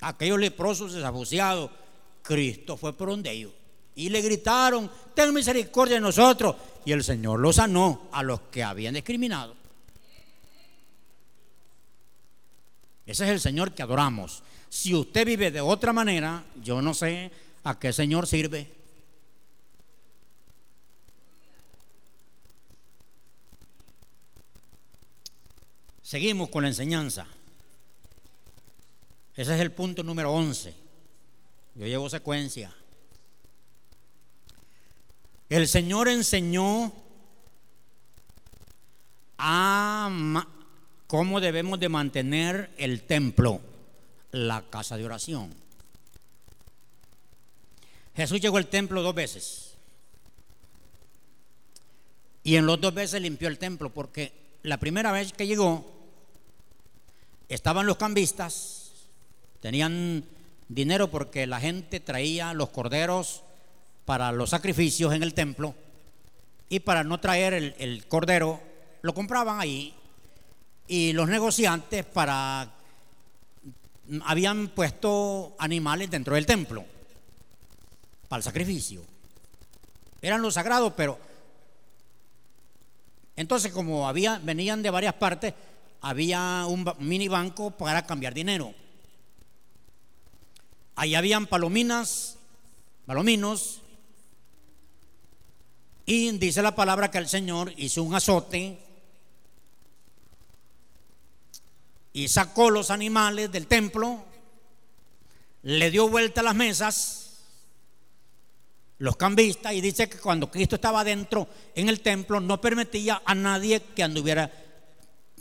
aquellos 0.00 0.40
leprosos 0.40 0.94
desabuciados, 0.94 1.70
Cristo 2.22 2.78
fue 2.78 2.96
por 2.96 3.10
donde 3.10 3.30
ellos. 3.30 3.52
Y 3.94 4.08
le 4.08 4.22
gritaron, 4.22 4.90
ten 5.14 5.34
misericordia 5.34 5.96
de 5.96 6.00
nosotros. 6.00 6.56
Y 6.86 6.92
el 6.92 7.04
Señor 7.04 7.40
los 7.40 7.56
sanó 7.56 8.08
a 8.10 8.22
los 8.22 8.40
que 8.50 8.62
habían 8.62 8.94
discriminado. 8.94 9.54
Ese 13.04 13.24
es 13.24 13.30
el 13.30 13.40
Señor 13.40 13.74
que 13.74 13.82
adoramos. 13.82 14.42
Si 14.72 14.94
usted 14.94 15.26
vive 15.26 15.50
de 15.50 15.60
otra 15.60 15.92
manera, 15.92 16.46
yo 16.62 16.80
no 16.80 16.94
sé 16.94 17.30
a 17.62 17.78
qué 17.78 17.92
Señor 17.92 18.26
sirve. 18.26 18.72
Seguimos 26.02 26.48
con 26.48 26.62
la 26.62 26.70
enseñanza. 26.70 27.26
Ese 29.36 29.54
es 29.54 29.60
el 29.60 29.72
punto 29.72 30.02
número 30.02 30.32
11. 30.32 30.74
Yo 31.74 31.86
llevo 31.86 32.08
secuencia. 32.08 32.74
El 35.50 35.68
Señor 35.68 36.08
enseñó 36.08 36.94
a 39.36 40.46
cómo 41.06 41.42
debemos 41.42 41.78
de 41.78 41.90
mantener 41.90 42.72
el 42.78 43.02
templo, 43.02 43.60
la 44.32 44.62
casa 44.62 44.96
de 44.96 45.04
oración. 45.04 45.54
Jesús 48.14 48.40
llegó 48.40 48.56
al 48.56 48.66
templo 48.66 49.02
dos 49.02 49.14
veces. 49.14 49.74
Y 52.44 52.56
en 52.56 52.66
los 52.66 52.80
dos 52.80 52.92
veces 52.92 53.22
limpió 53.22 53.48
el 53.48 53.58
templo 53.58 53.90
porque 53.90 54.32
la 54.62 54.78
primera 54.78 55.12
vez 55.12 55.32
que 55.32 55.46
llegó 55.46 55.90
estaban 57.48 57.86
los 57.86 57.96
cambistas, 57.96 58.92
tenían 59.60 60.24
dinero 60.68 61.10
porque 61.10 61.46
la 61.46 61.60
gente 61.60 62.00
traía 62.00 62.54
los 62.54 62.70
corderos 62.70 63.42
para 64.04 64.32
los 64.32 64.50
sacrificios 64.50 65.14
en 65.14 65.22
el 65.22 65.34
templo 65.34 65.74
y 66.68 66.80
para 66.80 67.04
no 67.04 67.20
traer 67.20 67.54
el, 67.54 68.06
cordero 68.08 68.60
lo 69.02 69.14
compraban 69.14 69.60
ahí 69.60 69.94
y 70.88 71.12
los 71.12 71.28
negociantes 71.28 72.04
para 72.04 72.72
habían 74.24 74.68
puesto 74.68 75.54
animales 75.58 76.10
dentro 76.10 76.34
del 76.34 76.46
templo 76.46 76.84
para 78.28 78.38
el 78.38 78.44
sacrificio. 78.44 79.02
Eran 80.20 80.42
los 80.42 80.54
sagrados, 80.54 80.92
pero 80.96 81.18
entonces 83.36 83.72
como 83.72 84.08
había 84.08 84.38
venían 84.38 84.82
de 84.82 84.90
varias 84.90 85.14
partes, 85.14 85.54
había 86.00 86.64
un 86.66 86.90
mini 86.98 87.28
banco 87.28 87.70
para 87.70 88.06
cambiar 88.06 88.34
dinero. 88.34 88.74
Ahí 90.94 91.14
habían 91.14 91.46
palominas, 91.46 92.36
palominos 93.06 93.80
y 96.04 96.30
dice 96.38 96.62
la 96.62 96.74
palabra 96.74 97.10
que 97.10 97.18
el 97.18 97.28
Señor 97.28 97.72
hizo 97.76 98.02
un 98.02 98.14
azote 98.14 98.78
y 102.12 102.28
sacó 102.28 102.70
los 102.70 102.90
animales 102.90 103.50
del 103.50 103.66
templo, 103.66 104.24
le 105.62 105.90
dio 105.90 106.08
vuelta 106.08 106.40
a 106.40 106.44
las 106.44 106.54
mesas, 106.54 107.38
los 108.98 109.16
cambistas, 109.16 109.72
y 109.72 109.80
dice 109.80 110.08
que 110.08 110.18
cuando 110.18 110.50
Cristo 110.50 110.76
estaba 110.76 111.04
dentro 111.04 111.48
en 111.74 111.88
el 111.88 112.00
templo 112.00 112.40
no 112.40 112.60
permitía 112.60 113.22
a 113.24 113.34
nadie 113.34 113.80
que 113.80 114.02
anduviera, 114.02 114.50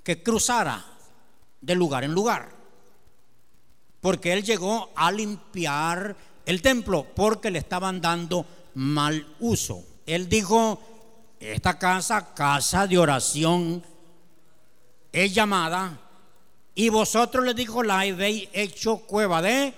que 0.04 0.24
cruzara 0.24 0.84
de 1.60 1.76
lugar 1.76 2.04
en 2.04 2.14
lugar. 2.14 2.50
Porque 4.00 4.34
él 4.34 4.44
llegó 4.44 4.92
a 4.96 5.12
limpiar 5.12 6.16
el 6.46 6.62
templo 6.62 7.06
porque 7.16 7.52
le 7.52 7.60
estaban 7.60 8.02
dando 8.02 8.46
mal 8.74 9.36
uso. 9.40 9.86
Él 10.08 10.28
dijo, 10.28 10.82
esta 11.40 11.78
casa, 11.78 12.34
casa 12.34 12.88
de 12.88 12.98
oración, 12.98 13.84
es 15.12 15.34
llamada, 15.34 16.01
y 16.76 16.90
vosotros 16.90 17.46
le 17.46 17.54
dijo, 17.54 17.84
la 17.84 18.02
habéis 18.02 18.50
hecho 18.54 18.98
cueva 18.98 19.42
de... 19.42 19.74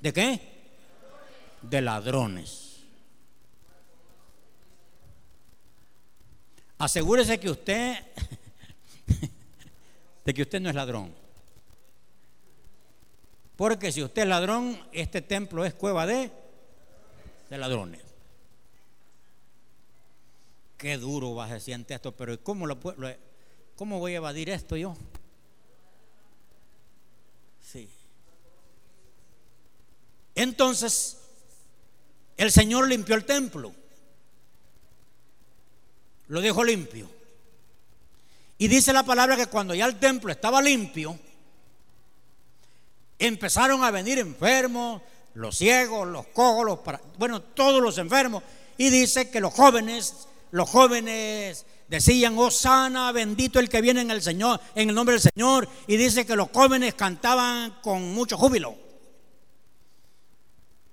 ¿De 0.00 0.12
qué? 0.12 0.40
De 1.62 1.80
ladrones. 1.80 2.84
Asegúrese 6.78 7.40
que 7.40 7.50
usted, 7.50 7.96
de 10.24 10.34
que 10.34 10.42
usted 10.42 10.60
no 10.60 10.68
es 10.68 10.74
ladrón. 10.74 11.12
Porque 13.56 13.90
si 13.90 14.02
usted 14.02 14.22
es 14.22 14.28
ladrón, 14.28 14.78
este 14.92 15.22
templo 15.22 15.64
es 15.64 15.74
cueva 15.74 16.06
de, 16.06 16.30
de 17.48 17.58
ladrones 17.58 18.06
qué 20.76 20.98
duro 20.98 21.34
va 21.34 21.46
a 21.46 21.60
siente 21.60 21.94
esto, 21.94 22.12
pero 22.12 22.38
¿cómo, 22.42 22.66
lo, 22.66 22.78
¿cómo 23.76 23.98
voy 23.98 24.12
a 24.12 24.16
evadir 24.16 24.50
esto 24.50 24.76
yo? 24.76 24.96
Sí. 27.62 27.88
Entonces, 30.36 31.16
el 32.36 32.52
Señor 32.52 32.86
limpió 32.86 33.16
el 33.16 33.24
templo. 33.24 33.72
Lo 36.28 36.40
dejó 36.40 36.62
limpio. 36.62 37.10
Y 38.58 38.68
dice 38.68 38.92
la 38.92 39.02
palabra 39.02 39.36
que 39.36 39.46
cuando 39.46 39.74
ya 39.74 39.86
el 39.86 39.98
templo 39.98 40.30
estaba 40.30 40.62
limpio, 40.62 41.18
empezaron 43.18 43.82
a 43.82 43.90
venir 43.90 44.18
enfermos, 44.18 45.02
los 45.34 45.58
ciegos, 45.58 46.06
los 46.06 46.26
cojos, 46.28 46.64
los 46.64 46.78
bueno, 47.18 47.42
todos 47.42 47.82
los 47.82 47.98
enfermos. 47.98 48.42
Y 48.78 48.90
dice 48.90 49.30
que 49.30 49.40
los 49.40 49.52
jóvenes 49.52 50.28
los 50.50 50.68
jóvenes 50.68 51.66
decían, 51.88 52.36
oh 52.38 52.50
sana, 52.50 53.12
bendito 53.12 53.58
el 53.58 53.68
que 53.68 53.80
viene 53.80 54.00
en 54.00 54.10
el 54.10 54.22
Señor, 54.22 54.60
en 54.74 54.88
el 54.88 54.94
nombre 54.94 55.14
del 55.14 55.30
Señor. 55.34 55.68
Y 55.86 55.96
dice 55.96 56.24
que 56.24 56.36
los 56.36 56.48
jóvenes 56.52 56.94
cantaban 56.94 57.78
con 57.82 58.14
mucho 58.14 58.38
júbilo. 58.38 58.85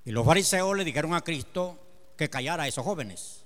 Y 0.06 0.12
los 0.12 0.26
fariseos 0.26 0.76
le 0.76 0.84
dijeron 0.84 1.14
a 1.14 1.22
Cristo 1.22 1.80
que 2.18 2.30
callara 2.30 2.64
a 2.64 2.68
esos 2.68 2.84
jóvenes. 2.84 3.44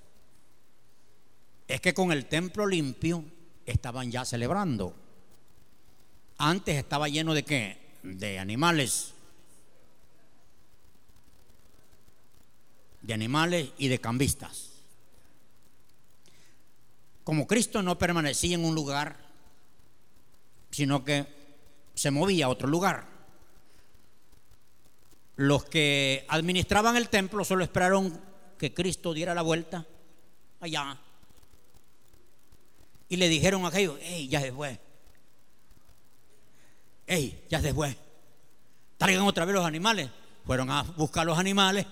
Es 1.68 1.80
que 1.80 1.94
con 1.94 2.12
el 2.12 2.26
templo 2.26 2.66
limpio 2.66 3.24
estaban 3.66 4.10
ya 4.10 4.24
celebrando. 4.24 4.94
Antes 6.38 6.76
estaba 6.76 7.08
lleno 7.08 7.34
de 7.34 7.44
qué? 7.44 7.98
De 8.02 8.38
animales. 8.38 9.12
De 13.02 13.14
animales 13.14 13.70
y 13.78 13.88
de 13.88 14.00
cambistas. 14.00 14.70
Como 17.24 17.46
Cristo 17.46 17.82
no 17.82 17.98
permanecía 17.98 18.54
en 18.54 18.64
un 18.64 18.74
lugar, 18.74 19.16
sino 20.70 21.04
que 21.04 21.26
se 21.94 22.10
movía 22.10 22.46
a 22.46 22.48
otro 22.48 22.68
lugar. 22.68 23.07
Los 25.38 25.64
que 25.64 26.26
administraban 26.28 26.96
el 26.96 27.08
templo 27.08 27.44
solo 27.44 27.62
esperaron 27.62 28.20
que 28.58 28.74
Cristo 28.74 29.14
diera 29.14 29.36
la 29.36 29.42
vuelta 29.42 29.86
allá. 30.58 30.98
Y 33.08 33.18
le 33.18 33.28
dijeron 33.28 33.64
a 33.64 33.68
aquellos, 33.68 33.96
hey, 34.02 34.26
ya 34.26 34.40
se 34.40 34.50
fue. 34.50 34.80
Hey, 37.06 37.44
ya 37.48 37.62
se 37.62 37.72
fue. 37.72 37.96
Traigan 38.96 39.22
otra 39.22 39.44
vez 39.44 39.54
los 39.54 39.64
animales. 39.64 40.10
Fueron 40.44 40.72
a 40.72 40.82
buscar 40.82 41.24
los 41.24 41.38
animales 41.38 41.86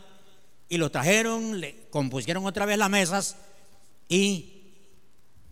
y 0.69 0.77
los 0.77 0.91
trajeron, 0.91 1.61
le 1.61 1.87
compusieron 1.91 2.45
otra 2.47 2.67
vez 2.67 2.77
las 2.79 2.91
mesas 2.91 3.37
y 4.09 4.73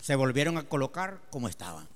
se 0.02 0.16
volvieron 0.16 0.58
a 0.58 0.64
colocar 0.64 1.20
como 1.30 1.46
estaban. 1.46 1.88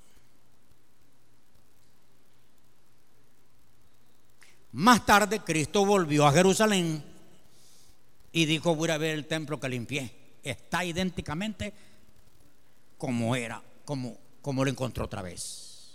Más 4.78 5.04
tarde 5.04 5.40
Cristo 5.40 5.84
volvió 5.84 6.24
a 6.24 6.32
Jerusalén 6.32 7.02
y 8.30 8.44
dijo, 8.44 8.76
voy 8.76 8.90
a 8.90 8.98
ver 8.98 9.14
el 9.14 9.26
templo 9.26 9.58
que 9.58 9.68
limpié. 9.68 10.12
Está 10.42 10.84
idénticamente 10.84 11.72
como 12.96 13.34
era, 13.34 13.60
como, 13.84 14.16
como 14.40 14.64
lo 14.64 14.70
encontró 14.70 15.06
otra 15.06 15.20
vez. 15.20 15.94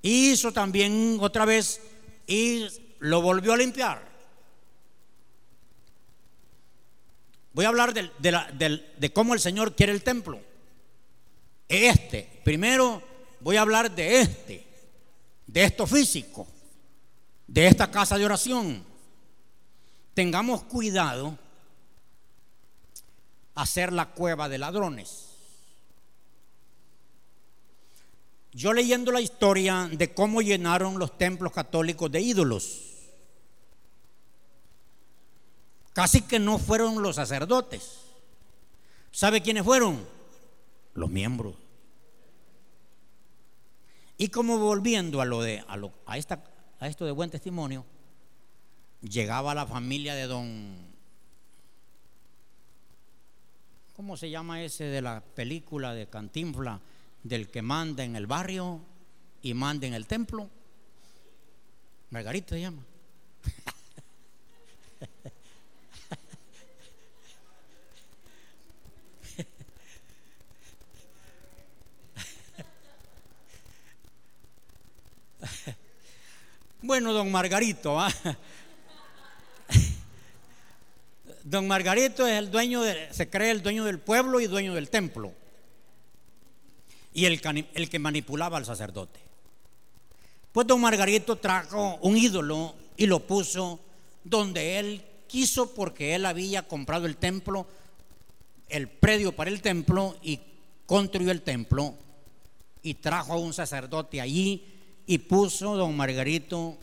Hizo 0.00 0.52
también 0.52 1.18
otra 1.20 1.44
vez 1.44 1.82
y 2.26 2.66
lo 3.00 3.20
volvió 3.20 3.52
a 3.52 3.58
limpiar. 3.58 4.08
Voy 7.52 7.66
a 7.66 7.68
hablar 7.68 7.92
de, 7.92 8.80
de 8.96 9.12
cómo 9.12 9.34
el 9.34 9.40
Señor 9.40 9.76
quiere 9.76 9.92
el 9.92 10.02
templo 10.02 10.40
este. 11.70 12.40
Primero 12.42 13.02
voy 13.40 13.56
a 13.56 13.60
hablar 13.60 13.94
de 13.94 14.20
este, 14.20 14.66
de 15.46 15.62
esto 15.62 15.86
físico, 15.86 16.46
de 17.50 17.66
esta 17.66 17.90
casa 17.90 18.16
de 18.16 18.24
oración. 18.24 18.82
Tengamos 20.14 20.62
cuidado 20.62 21.36
hacer 23.54 23.92
la 23.92 24.06
cueva 24.06 24.48
de 24.48 24.56
ladrones. 24.58 25.26
Yo 28.52 28.72
leyendo 28.72 29.12
la 29.12 29.20
historia 29.20 29.88
de 29.92 30.14
cómo 30.14 30.40
llenaron 30.40 30.98
los 30.98 31.18
templos 31.18 31.52
católicos 31.52 32.10
de 32.10 32.20
ídolos, 32.20 32.80
casi 35.92 36.22
que 36.22 36.38
no 36.38 36.58
fueron 36.58 37.02
los 37.02 37.16
sacerdotes. 37.16 37.98
¿Sabe 39.12 39.42
quiénes 39.42 39.64
fueron? 39.64 40.20
los 40.94 41.10
miembros. 41.10 41.54
Y 44.18 44.28
como 44.28 44.58
volviendo 44.58 45.20
a 45.20 45.24
lo 45.24 45.42
de 45.42 45.64
a, 46.06 46.18
esta 46.18 46.42
a 46.80 46.88
esto 46.88 47.04
de 47.04 47.12
buen 47.12 47.30
testimonio, 47.30 47.84
llegaba 49.02 49.54
la 49.54 49.66
familia 49.66 50.14
de 50.14 50.26
don, 50.26 50.76
¿cómo 53.94 54.16
se 54.16 54.30
llama 54.30 54.62
ese 54.62 54.84
de 54.84 55.02
la 55.02 55.20
película 55.20 55.92
de 55.94 56.08
Cantinfla, 56.08 56.80
del 57.22 57.50
que 57.50 57.60
manda 57.60 58.02
en 58.02 58.16
el 58.16 58.26
barrio 58.26 58.80
y 59.42 59.52
manda 59.52 59.86
en 59.86 59.92
el 59.92 60.06
templo? 60.06 60.48
Margarito 62.08 62.54
se 62.54 62.62
llama. 62.62 62.82
Bueno, 76.82 77.12
don 77.12 77.30
Margarito, 77.30 78.00
¿ah? 78.00 78.10
don 81.44 81.68
Margarito 81.68 82.26
es 82.26 82.38
el 82.38 82.50
dueño, 82.50 82.80
de, 82.80 83.12
se 83.12 83.28
cree 83.28 83.50
el 83.50 83.62
dueño 83.62 83.84
del 83.84 83.98
pueblo 83.98 84.40
y 84.40 84.46
dueño 84.46 84.74
del 84.74 84.88
templo. 84.88 85.34
Y 87.12 87.26
el, 87.26 87.38
el 87.74 87.90
que 87.90 87.98
manipulaba 87.98 88.56
al 88.56 88.64
sacerdote. 88.64 89.20
Pues 90.52 90.66
don 90.66 90.80
Margarito 90.80 91.36
trajo 91.36 91.98
un 92.00 92.16
ídolo 92.16 92.74
y 92.96 93.06
lo 93.06 93.26
puso 93.26 93.78
donde 94.24 94.78
él 94.78 95.04
quiso 95.26 95.74
porque 95.74 96.14
él 96.14 96.24
había 96.24 96.66
comprado 96.66 97.04
el 97.04 97.18
templo, 97.18 97.66
el 98.70 98.88
predio 98.88 99.32
para 99.32 99.50
el 99.50 99.60
templo 99.60 100.16
y 100.22 100.40
construyó 100.86 101.30
el 101.30 101.42
templo 101.42 101.94
y 102.82 102.94
trajo 102.94 103.34
a 103.34 103.38
un 103.38 103.52
sacerdote 103.52 104.20
allí 104.20 104.79
y 105.10 105.18
puso 105.18 105.74
don 105.74 105.96
Margarito 105.96 106.78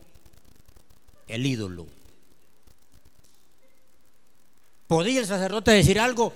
el 1.26 1.46
ídolo. 1.46 1.86
¿Podía 4.86 5.20
el 5.20 5.26
sacerdote 5.26 5.70
decir 5.70 5.98
algo 5.98 6.34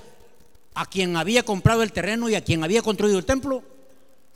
a 0.72 0.86
quien 0.86 1.18
había 1.18 1.42
comprado 1.42 1.82
el 1.82 1.92
terreno 1.92 2.30
y 2.30 2.34
a 2.34 2.42
quien 2.42 2.64
había 2.64 2.80
construido 2.80 3.18
el 3.18 3.26
templo? 3.26 3.62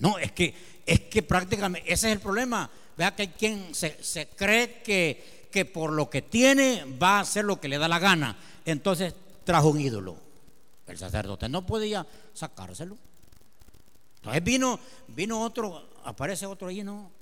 No, 0.00 0.18
es 0.18 0.32
que, 0.32 0.54
es 0.84 1.00
que 1.00 1.22
prácticamente 1.22 1.90
ese 1.90 2.08
es 2.08 2.12
el 2.16 2.20
problema. 2.20 2.68
Vea 2.94 3.16
que 3.16 3.22
hay 3.22 3.28
quien 3.28 3.74
se, 3.74 3.96
cree 4.36 4.82
que, 4.82 5.48
que 5.50 5.64
por 5.64 5.92
lo 5.92 6.10
que 6.10 6.20
tiene 6.20 6.84
va 7.02 7.16
a 7.16 7.20
hacer 7.20 7.46
lo 7.46 7.58
que 7.58 7.68
le 7.68 7.78
da 7.78 7.88
la 7.88 7.98
gana. 7.98 8.36
Entonces 8.66 9.14
trajo 9.44 9.70
un 9.70 9.80
ídolo. 9.80 10.18
El 10.86 10.98
sacerdote 10.98 11.48
no 11.48 11.64
podía 11.64 12.06
sacárselo. 12.34 12.98
Entonces 14.16 14.44
vino, 14.44 14.78
vino 15.08 15.40
otro, 15.40 15.88
aparece 16.04 16.44
otro 16.44 16.68
allí, 16.68 16.84
¿no? 16.84 17.15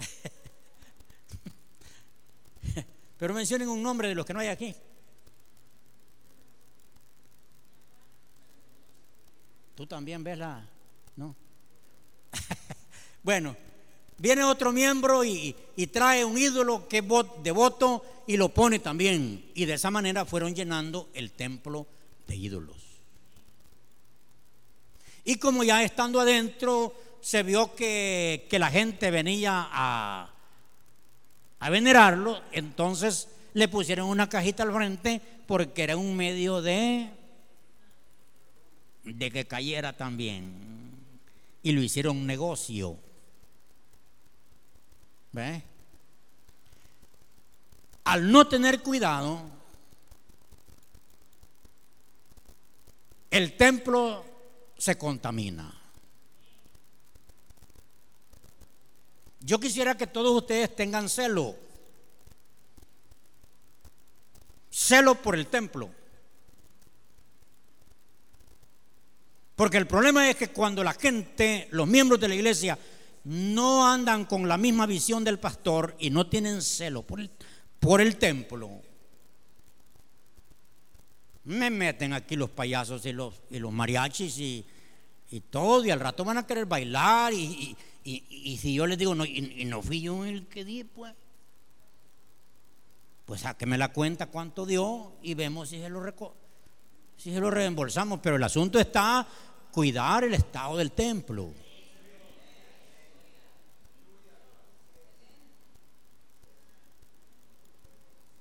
Pero 3.18 3.34
mencionen 3.34 3.68
un 3.68 3.82
nombre 3.82 4.08
de 4.08 4.14
los 4.14 4.24
que 4.24 4.32
no 4.32 4.40
hay 4.40 4.48
aquí. 4.48 4.74
Tú 9.74 9.86
también 9.86 10.24
ves 10.24 10.38
la... 10.38 10.66
¿No? 11.16 11.34
bueno, 13.22 13.56
viene 14.18 14.44
otro 14.44 14.72
miembro 14.72 15.24
y, 15.24 15.56
trae 15.92 16.24
un 16.24 16.36
ídolo 16.36 16.86
que 16.86 16.98
es 16.98 17.04
devoto 17.42 18.04
y 18.26 18.36
lo 18.36 18.50
pone 18.50 18.78
también. 18.78 19.50
Y 19.54 19.64
de 19.64 19.74
esa 19.74 19.90
manera 19.90 20.24
fueron 20.24 20.54
llenando 20.54 21.08
el 21.14 21.32
templo 21.32 21.86
de 22.26 22.36
ídolos. 22.36 22.76
Y 25.24 25.36
como 25.36 25.64
ya 25.64 25.82
estando 25.82 26.20
adentro 26.20 26.94
se 27.20 27.42
vio 27.42 27.74
que, 27.74 28.46
la 28.52 28.70
gente 28.70 29.10
venía 29.10 29.68
a, 29.70 30.30
a 31.58 31.70
venerarlo, 31.70 32.40
entonces 32.52 33.28
le 33.54 33.68
pusieron 33.68 34.08
una 34.08 34.28
cajita 34.28 34.62
al 34.62 34.72
frente 34.72 35.20
porque 35.46 35.82
era 35.82 35.96
un 35.96 36.16
medio 36.16 36.62
de, 36.62 37.10
de 39.04 39.30
que 39.30 39.46
cayera 39.46 39.96
también. 39.96 40.70
Y 41.62 41.72
lo 41.72 41.82
hicieron 41.82 42.18
un 42.18 42.26
negocio. 42.26 42.96
¿Ve? 45.32 45.62
Al 48.04 48.30
no 48.30 48.46
tener 48.48 48.80
cuidado, 48.82 49.42
el 53.30 53.56
templo 53.56 54.24
se 54.76 54.96
contamina. 54.96 55.79
Yo 59.40 59.58
quisiera 59.58 59.96
que 59.96 60.06
todos 60.06 60.36
ustedes 60.36 60.74
tengan 60.76 61.08
celo. 61.08 61.56
Celo 64.70 65.16
por 65.16 65.34
el 65.34 65.46
templo. 65.46 65.90
Porque 69.56 69.76
el 69.76 69.86
problema 69.86 70.30
es 70.30 70.36
que 70.36 70.48
cuando 70.48 70.82
la 70.82 70.94
gente, 70.94 71.68
los 71.70 71.86
miembros 71.86 72.18
de 72.20 72.28
la 72.28 72.34
iglesia, 72.34 72.78
no 73.24 73.86
andan 73.86 74.24
con 74.24 74.48
la 74.48 74.56
misma 74.56 74.86
visión 74.86 75.24
del 75.24 75.38
pastor 75.38 75.94
y 75.98 76.10
no 76.10 76.26
tienen 76.28 76.62
celo 76.62 77.02
por 77.02 77.20
el, 78.00 78.16
templo, 78.16 78.80
me 81.44 81.68
meten 81.68 82.14
aquí 82.14 82.36
los 82.36 82.48
payasos 82.48 83.04
y 83.04 83.12
los, 83.12 83.34
mariachis 83.70 84.38
y, 84.38 84.64
todo, 85.50 85.84
y 85.84 85.90
al 85.90 86.00
rato 86.00 86.24
van 86.24 86.38
a 86.38 86.46
querer 86.46 86.64
bailar 86.64 87.34
y, 87.34 87.76
si 88.18 88.74
yo 88.74 88.86
les 88.86 88.98
digo, 88.98 89.14
no, 89.14 89.24
y, 89.24 89.64
no 89.66 89.82
fui 89.82 90.00
yo 90.00 90.24
el 90.24 90.46
que 90.46 90.64
di, 90.64 90.84
pues, 90.84 91.14
pues 93.26 93.44
me 93.66 93.78
la 93.78 93.92
cuenta 93.92 94.26
cuánto 94.26 94.66
dio 94.66 95.12
y 95.22 95.34
vemos 95.34 95.68
si 95.68 95.78
se 95.78 95.88
lo, 95.88 96.02
si 97.16 97.32
se 97.32 97.40
lo 97.40 97.50
reembolsamos. 97.50 98.20
Pero 98.22 98.36
el 98.36 98.42
asunto 98.42 98.80
está 98.80 99.26
cuidar 99.70 100.24
el 100.24 100.34
estado 100.34 100.76
del 100.76 100.92
templo. 100.92 101.52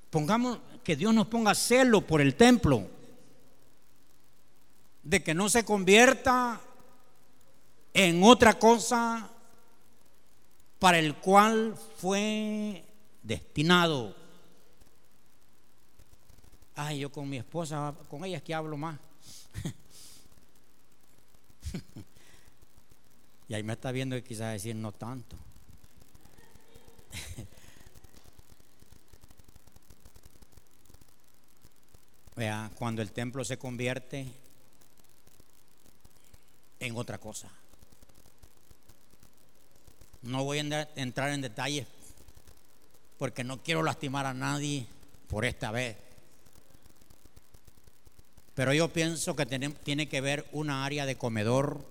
Pongamos 0.09 0.59
que 0.83 0.95
Dios 0.95 1.13
nos 1.13 1.27
ponga 1.27 1.53
celo 1.53 2.01
por 2.01 2.19
el 2.19 2.33
templo, 2.33 2.87
de 5.03 5.23
que 5.23 5.35
no 5.35 5.49
se 5.49 5.63
convierta 5.63 6.59
en 7.93 8.23
otra 8.23 8.57
cosa 8.57 9.29
para 10.79 10.97
el 10.97 11.15
cual 11.15 11.77
fue 11.97 12.83
destinado. 13.21 14.15
Ay, 16.75 16.99
yo 16.99 17.11
con 17.11 17.29
mi 17.29 17.37
esposa, 17.37 17.93
con 18.09 18.23
ella 18.23 18.37
es 18.37 18.43
que 18.43 18.53
hablo 18.53 18.77
más. 18.77 18.97
y 23.49 23.53
ahí 23.53 23.63
me 23.63 23.73
está 23.73 23.91
viendo 23.91 24.15
y 24.15 24.21
quizás 24.21 24.53
decir 24.53 24.77
no 24.77 24.93
tanto. 24.93 25.35
Vea, 32.37 32.71
cuando 32.75 33.01
el 33.01 33.11
templo 33.11 33.43
se 33.43 33.57
convierte 33.57 34.31
en 36.79 36.95
otra 36.95 37.17
cosa. 37.17 37.51
No 40.21 40.43
voy 40.43 40.59
a 40.59 40.87
entrar 40.95 41.29
en 41.29 41.41
detalles 41.41 41.87
porque 43.17 43.43
no 43.43 43.61
quiero 43.61 43.83
lastimar 43.83 44.25
a 44.25 44.33
nadie 44.33 44.85
por 45.27 45.45
esta 45.45 45.71
vez. 45.71 45.97
Pero 48.55 48.73
yo 48.73 48.91
pienso 48.91 49.35
que 49.35 49.45
tiene 49.45 50.09
que 50.09 50.21
ver 50.21 50.47
una 50.51 50.85
área 50.85 51.05
de 51.05 51.17
comedor, 51.17 51.85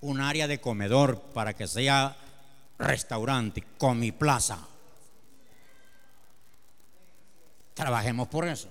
un 0.00 0.20
área 0.20 0.48
de 0.48 0.60
comedor 0.60 1.20
para 1.20 1.54
que 1.54 1.68
sea 1.68 2.16
restaurante, 2.78 3.64
plaza 4.18 4.66
Trabajemos 7.74 8.28
por 8.28 8.46
eso. 8.46 8.68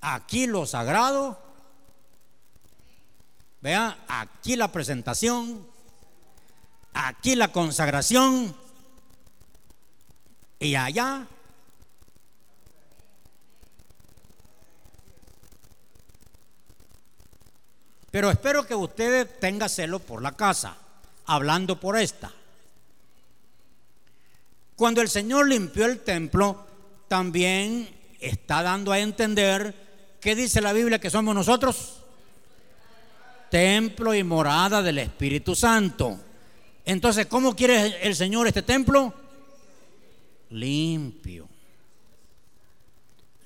Aquí 0.00 0.46
lo 0.46 0.66
sagrado 0.66 1.49
Vean, 3.60 3.94
aquí 4.08 4.56
la 4.56 4.72
presentación, 4.72 5.66
aquí 6.94 7.34
la 7.34 7.52
consagración 7.52 8.56
y 10.58 10.74
allá. 10.74 11.26
Pero 18.10 18.30
espero 18.30 18.66
que 18.66 18.74
ustedes 18.74 19.38
tengan 19.38 19.68
celo 19.68 20.00
por 20.00 20.22
la 20.22 20.32
casa, 20.32 20.76
hablando 21.26 21.78
por 21.78 21.96
esta. 21.98 22.32
Cuando 24.74 25.02
el 25.02 25.10
Señor 25.10 25.46
limpió 25.46 25.84
el 25.84 26.00
templo, 26.00 26.66
también 27.08 27.88
está 28.18 28.62
dando 28.62 28.90
a 28.92 28.98
entender, 28.98 30.16
¿qué 30.20 30.34
dice 30.34 30.62
la 30.62 30.72
Biblia 30.72 30.98
que 30.98 31.10
somos 31.10 31.34
nosotros? 31.34 31.99
Templo 33.50 34.14
y 34.14 34.24
morada 34.24 34.82
del 34.82 34.98
Espíritu 34.98 35.54
Santo. 35.54 36.18
Entonces, 36.84 37.26
¿cómo 37.26 37.54
quiere 37.54 38.06
el 38.06 38.14
Señor 38.14 38.46
este 38.46 38.62
templo? 38.62 39.12
Limpio. 40.50 41.48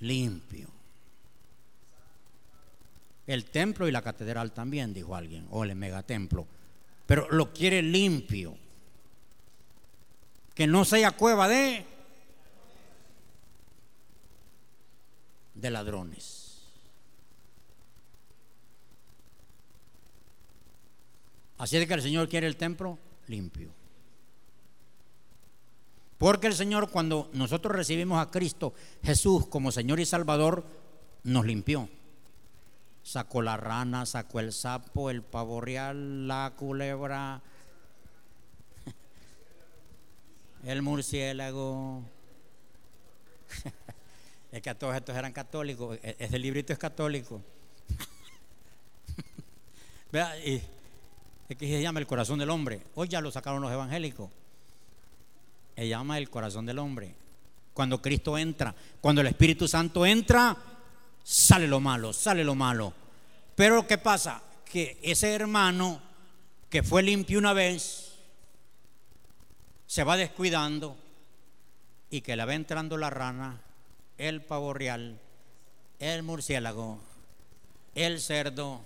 Limpio. 0.00 0.68
El 3.26 3.46
templo 3.46 3.88
y 3.88 3.92
la 3.92 4.02
catedral 4.02 4.52
también, 4.52 4.92
dijo 4.92 5.16
alguien, 5.16 5.46
o 5.50 5.64
el 5.64 5.74
megatemplo. 5.74 6.46
Pero 7.06 7.26
lo 7.30 7.52
quiere 7.52 7.82
limpio. 7.82 8.56
Que 10.54 10.66
no 10.66 10.84
sea 10.84 11.10
cueva 11.12 11.48
de 11.48 11.86
de 15.54 15.70
ladrones. 15.70 16.43
Así 21.58 21.76
es 21.76 21.86
que 21.86 21.94
el 21.94 22.02
Señor 22.02 22.28
quiere 22.28 22.46
el 22.46 22.56
templo 22.56 22.98
limpio. 23.26 23.70
Porque 26.18 26.46
el 26.46 26.54
Señor 26.54 26.90
cuando 26.90 27.28
nosotros 27.32 27.74
recibimos 27.74 28.20
a 28.20 28.30
Cristo 28.30 28.72
Jesús 29.02 29.46
como 29.46 29.72
Señor 29.72 30.00
y 30.00 30.06
Salvador, 30.06 30.64
nos 31.24 31.44
limpió. 31.44 31.88
Sacó 33.02 33.42
la 33.42 33.56
rana, 33.56 34.06
sacó 34.06 34.40
el 34.40 34.52
sapo, 34.52 35.10
el 35.10 35.22
pavo 35.22 35.60
real, 35.60 36.26
la 36.26 36.54
culebra, 36.56 37.42
el 40.64 40.82
murciélago. 40.82 42.02
Es 44.50 44.62
que 44.62 44.70
a 44.70 44.78
todos 44.78 44.94
estos 44.94 45.16
eran 45.16 45.32
católicos. 45.32 45.98
E-, 46.00 46.14
ese 46.16 46.38
librito 46.38 46.72
es 46.72 46.78
católico. 46.78 47.42
Vea, 50.12 50.38
y 50.46 50.62
es 51.48 51.56
que 51.56 51.66
se 51.66 51.82
llama 51.82 52.00
el 52.00 52.06
corazón 52.06 52.38
del 52.38 52.50
hombre. 52.50 52.82
Hoy 52.94 53.08
ya 53.08 53.20
lo 53.20 53.30
sacaron 53.30 53.62
los 53.62 53.72
evangélicos. 53.72 54.30
Se 55.76 55.88
llama 55.88 56.18
el 56.18 56.30
corazón 56.30 56.66
del 56.66 56.78
hombre. 56.78 57.14
Cuando 57.72 58.00
Cristo 58.00 58.38
entra, 58.38 58.74
cuando 59.00 59.20
el 59.20 59.26
Espíritu 59.26 59.66
Santo 59.66 60.06
entra, 60.06 60.56
sale 61.22 61.66
lo 61.66 61.80
malo, 61.80 62.12
sale 62.12 62.44
lo 62.44 62.54
malo. 62.54 62.92
Pero 63.56 63.86
¿qué 63.86 63.98
pasa? 63.98 64.42
Que 64.64 64.98
ese 65.02 65.32
hermano 65.32 66.00
que 66.74 66.82
fue 66.82 67.04
limpio 67.04 67.38
una 67.38 67.52
vez, 67.52 68.16
se 69.86 70.02
va 70.02 70.16
descuidando 70.16 70.96
y 72.10 72.20
que 72.20 72.34
le 72.34 72.44
va 72.44 72.52
entrando 72.52 72.96
la 72.96 73.10
rana, 73.10 73.60
el 74.18 74.42
pavo 74.42 74.74
real, 74.74 75.20
el 76.00 76.24
murciélago, 76.24 76.98
el 77.94 78.20
cerdo, 78.20 78.84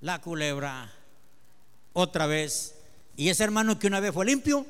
la 0.00 0.20
culebra, 0.20 0.92
otra 1.98 2.26
vez. 2.26 2.76
Y 3.16 3.28
ese 3.28 3.44
hermano 3.44 3.78
que 3.78 3.88
una 3.88 4.00
vez 4.00 4.12
fue 4.14 4.24
limpio, 4.24 4.64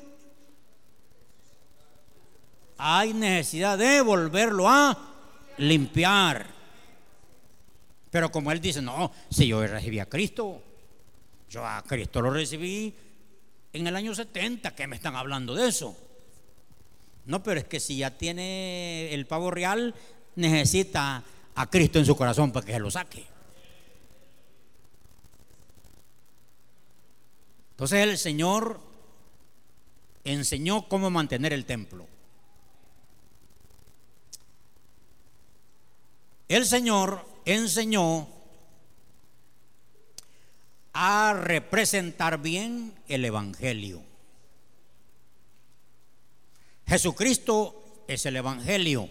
hay 2.77 3.13
necesidad 3.13 3.77
de 3.77 4.01
volverlo 4.01 4.67
a 4.67 4.97
limpiar. 5.57 6.47
Pero 8.09 8.31
como 8.31 8.51
él 8.51 8.59
dice, 8.59 8.81
no, 8.81 9.11
si 9.29 9.47
yo 9.47 9.65
recibí 9.65 9.99
a 9.99 10.07
Cristo, 10.07 10.61
yo 11.49 11.65
a 11.65 11.83
Cristo 11.83 12.21
lo 12.21 12.31
recibí 12.31 12.95
en 13.73 13.85
el 13.85 13.95
año 13.95 14.15
70, 14.15 14.73
¿qué 14.73 14.87
me 14.87 14.95
están 14.95 15.15
hablando 15.15 15.53
de 15.53 15.67
eso? 15.67 15.95
No, 17.25 17.43
pero 17.43 17.59
es 17.59 17.65
que 17.65 17.79
si 17.79 17.97
ya 17.97 18.17
tiene 18.17 19.13
el 19.13 19.27
pavo 19.27 19.51
real, 19.51 19.93
necesita 20.35 21.23
a 21.53 21.69
Cristo 21.69 21.99
en 21.99 22.05
su 22.05 22.15
corazón 22.15 22.51
para 22.51 22.65
que 22.65 22.73
se 22.73 22.79
lo 22.79 22.89
saque. 22.89 23.38
Entonces 27.79 28.05
el 28.05 28.17
Señor 28.17 28.81
enseñó 30.25 30.89
cómo 30.89 31.09
mantener 31.09 31.53
el 31.53 31.63
templo. 31.63 32.05
El 36.49 36.65
Señor 36.65 37.25
enseñó 37.45 38.27
a 40.91 41.31
representar 41.41 42.41
bien 42.41 42.93
el 43.07 43.23
Evangelio. 43.23 44.01
Jesucristo 46.85 48.03
es 48.09 48.25
el 48.25 48.35
Evangelio. 48.35 49.09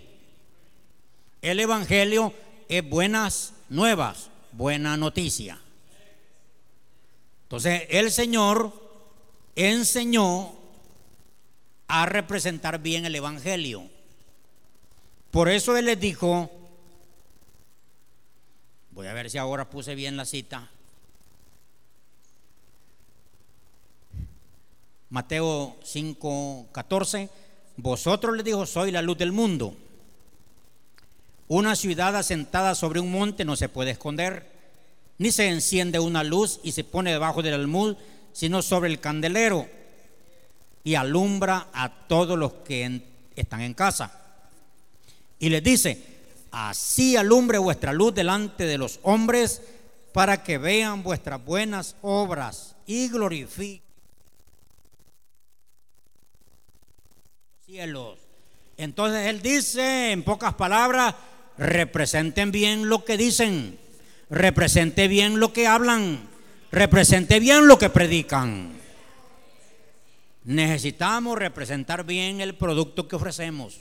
El 1.41 1.59
Evangelio 1.61 2.35
es 2.69 2.87
buenas 2.87 3.55
nuevas, 3.71 4.29
buena 4.53 4.99
noticia. 4.99 5.59
Entonces 7.49 7.85
el 7.89 8.13
Señor 8.13 8.75
enseñó 9.57 10.53
a 11.87 12.05
representar 12.05 12.79
bien 12.79 13.07
el 13.07 13.15
Evangelio. 13.15 13.89
Por 15.31 15.49
eso 15.49 15.75
Él 15.79 15.87
les 15.87 15.99
dijo, 15.99 16.51
voy 18.91 19.07
a 19.07 19.15
ver 19.15 19.31
si 19.31 19.39
ahora 19.39 19.71
puse 19.71 19.95
bien 19.95 20.19
la 20.19 20.27
cita, 20.27 20.69
Mateo 25.09 25.79
5, 25.85 26.67
14, 26.71 27.31
vosotros 27.79 28.37
les 28.37 28.45
dijo, 28.45 28.67
soy 28.67 28.91
la 28.91 29.01
luz 29.01 29.17
del 29.17 29.33
mundo. 29.33 29.75
Una 31.47 31.75
ciudad 31.77 32.15
asentada 32.15 32.75
sobre 32.75 33.01
un 33.01 33.11
monte 33.11 33.47
no 33.47 33.57
se 33.57 33.71
puede 33.71 33.93
esconder 33.93 34.58
ni 35.19 35.33
se 35.33 35.49
enciende 35.49 35.99
una 35.99 36.25
luz 36.25 36.61
y 36.63 36.73
se 36.73 36.85
pone 36.85 37.11
debajo 37.11 37.43
del 37.43 37.55
almud, 37.55 37.97
sino 38.33 38.63
sobre 38.63 38.89
el 38.89 39.01
candelero 39.01 39.69
y 40.85 40.95
alumbra 40.95 41.69
a 41.73 42.07
todos 42.07 42.39
los 42.39 42.53
que 42.65 43.03
están 43.37 43.61
en 43.61 43.75
casa. 43.75 44.13
Y 45.39 45.51
les 45.51 45.63
dice, 45.63 46.03
así 46.51 47.17
alumbre 47.17 47.59
vuestra 47.59 47.93
luz 47.93 48.15
delante 48.15 48.65
de 48.65 48.79
los 48.79 49.01
hombres 49.03 49.63
para 50.13 50.43
que 50.43 50.59
vean 50.59 51.03
vuestras 51.03 51.45
buenas 51.45 51.97
obras 52.03 52.77
y 52.87 53.09
glorifiquen 53.09 53.83
cielos. 57.67 58.19
Entonces 58.79 59.27
él 59.27 59.43
dice, 59.43 60.13
en 60.13 60.23
pocas 60.23 60.55
palabras, 60.55 61.15
representen 61.59 62.51
bien 62.51 62.89
lo 62.89 63.05
que 63.05 63.19
dicen 63.19 63.79
represente 64.31 65.09
bien 65.09 65.41
lo 65.41 65.53
que 65.53 65.67
hablan, 65.67 66.29
represente 66.71 67.41
bien 67.41 67.67
lo 67.67 67.79
que 67.79 67.91
predican. 67.91 68.79
Necesitamos 70.45 71.39
representar 71.39 72.05
bien 72.05 72.41
el 72.41 72.55
producto 72.55 73.07
que 73.07 73.17
ofrecemos. 73.17 73.79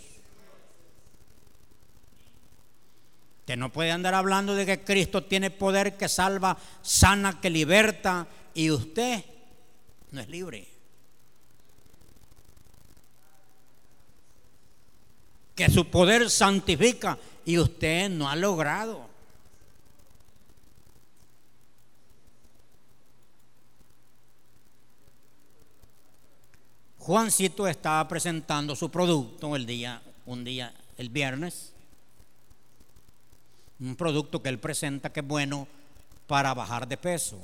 Que 3.46 3.56
no 3.56 3.72
puede 3.72 3.92
andar 3.92 4.14
hablando 4.14 4.56
de 4.56 4.66
que 4.66 4.84
Cristo 4.84 5.24
tiene 5.24 5.50
poder 5.50 5.96
que 5.96 6.10
salva, 6.10 6.58
sana, 6.82 7.40
que 7.40 7.50
liberta 7.50 8.28
y 8.54 8.72
usted 8.72 9.24
no 10.12 10.20
es 10.20 10.28
libre. 10.28 10.68
Que 15.56 15.70
su 15.70 15.86
poder 15.86 16.30
santifica 16.30 17.18
y 17.46 17.58
usted 17.58 18.10
no 18.10 18.30
ha 18.30 18.36
logrado. 18.36 19.08
Juancito 27.08 27.70
estaba 27.70 28.06
presentando 28.06 28.76
su 28.76 28.92
producto 28.92 29.56
el 29.56 29.66
día, 29.66 30.02
un 30.26 30.44
día, 30.44 30.74
el 30.98 31.08
viernes. 31.08 31.72
Un 33.80 33.96
producto 33.96 34.44
que 34.44 34.50
él 34.50 34.60
presenta 34.60 35.14
que 35.14 35.22
es 35.22 35.26
bueno 35.26 35.70
para 36.28 36.54
bajar 36.54 36.86
de 36.86 36.98
peso. 36.98 37.40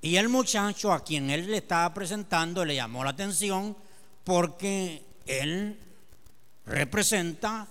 Y 0.00 0.16
el 0.16 0.28
muchacho 0.28 0.92
a 0.92 1.04
quien 1.04 1.30
él 1.30 1.48
le 1.48 1.58
estaba 1.58 1.94
presentando 1.94 2.64
le 2.64 2.74
llamó 2.74 3.04
la 3.04 3.10
atención 3.10 3.76
porque 4.24 5.00
él 5.26 5.78
representa 6.66 7.68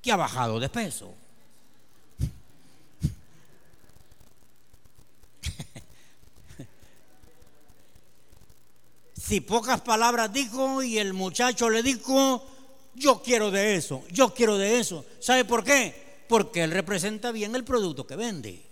que 0.00 0.12
ha 0.12 0.16
bajado 0.16 0.60
de 0.60 0.68
peso. 0.68 1.12
Si 9.32 9.40
pocas 9.40 9.80
palabras 9.80 10.30
dijo 10.30 10.82
y 10.82 10.98
el 10.98 11.14
muchacho 11.14 11.70
le 11.70 11.82
dijo, 11.82 12.46
yo 12.94 13.22
quiero 13.22 13.50
de 13.50 13.76
eso, 13.76 14.04
yo 14.10 14.34
quiero 14.34 14.58
de 14.58 14.78
eso. 14.78 15.06
¿Sabe 15.20 15.46
por 15.46 15.64
qué? 15.64 16.24
Porque 16.28 16.62
él 16.62 16.70
representa 16.70 17.32
bien 17.32 17.54
el 17.54 17.64
producto 17.64 18.06
que 18.06 18.14
vende. 18.14 18.62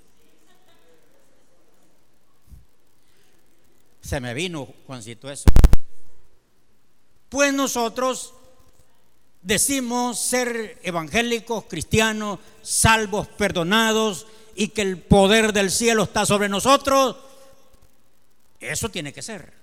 Se 4.02 4.20
me 4.20 4.34
vino, 4.34 4.68
Juancito, 4.86 5.30
eso. 5.30 5.48
Pues 7.30 7.54
nosotros 7.54 8.34
decimos 9.40 10.20
ser 10.20 10.78
evangélicos, 10.82 11.64
cristianos, 11.70 12.38
salvos, 12.60 13.28
perdonados 13.28 14.26
y 14.54 14.68
que 14.68 14.82
el 14.82 14.98
poder 14.98 15.54
del 15.54 15.70
cielo 15.70 16.02
está 16.02 16.26
sobre 16.26 16.50
nosotros, 16.50 17.16
eso 18.60 18.90
tiene 18.90 19.14
que 19.14 19.22
ser. 19.22 19.59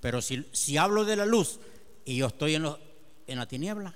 Pero 0.00 0.22
si, 0.22 0.46
si 0.52 0.76
hablo 0.76 1.04
de 1.04 1.16
la 1.16 1.26
luz 1.26 1.60
y 2.04 2.16
yo 2.16 2.26
estoy 2.26 2.54
en, 2.54 2.66
en 3.26 3.38
la 3.38 3.46
tiniebla, 3.46 3.94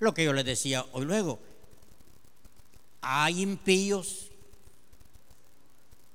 lo 0.00 0.12
que 0.12 0.24
yo 0.24 0.32
les 0.32 0.44
decía 0.44 0.84
hoy 0.92 1.04
luego, 1.04 1.38
hay 3.00 3.42
impíos 3.42 4.30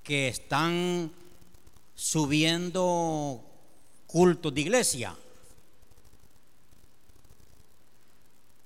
que 0.04 0.28
están 0.28 1.12
subiendo 1.96 3.44
cultos 4.08 4.54
de 4.54 4.62
iglesia. 4.62 5.16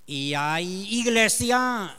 Y 0.06 0.34
hay 0.34 0.88
iglesia, 1.00 1.96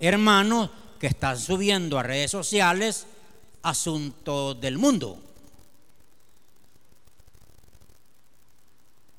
hermanos, 0.00 0.70
que 0.98 1.06
están 1.06 1.38
subiendo 1.38 1.98
a 1.98 2.02
redes 2.02 2.30
sociales 2.30 3.06
asuntos 3.66 4.60
del 4.60 4.78
mundo. 4.78 5.18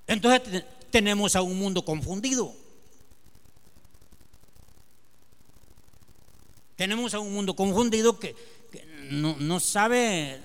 Entonces 0.08 0.64
tenemos 0.90 1.36
a 1.36 1.42
un 1.42 1.60
mundo 1.60 1.84
confundido. 1.84 2.54
Tenemos 6.78 7.14
a 7.14 7.20
un 7.20 7.34
mundo 7.34 7.56
confundido 7.56 8.18
que, 8.18 8.36
no, 9.10 9.36
no, 9.40 9.60
sabe, 9.60 10.40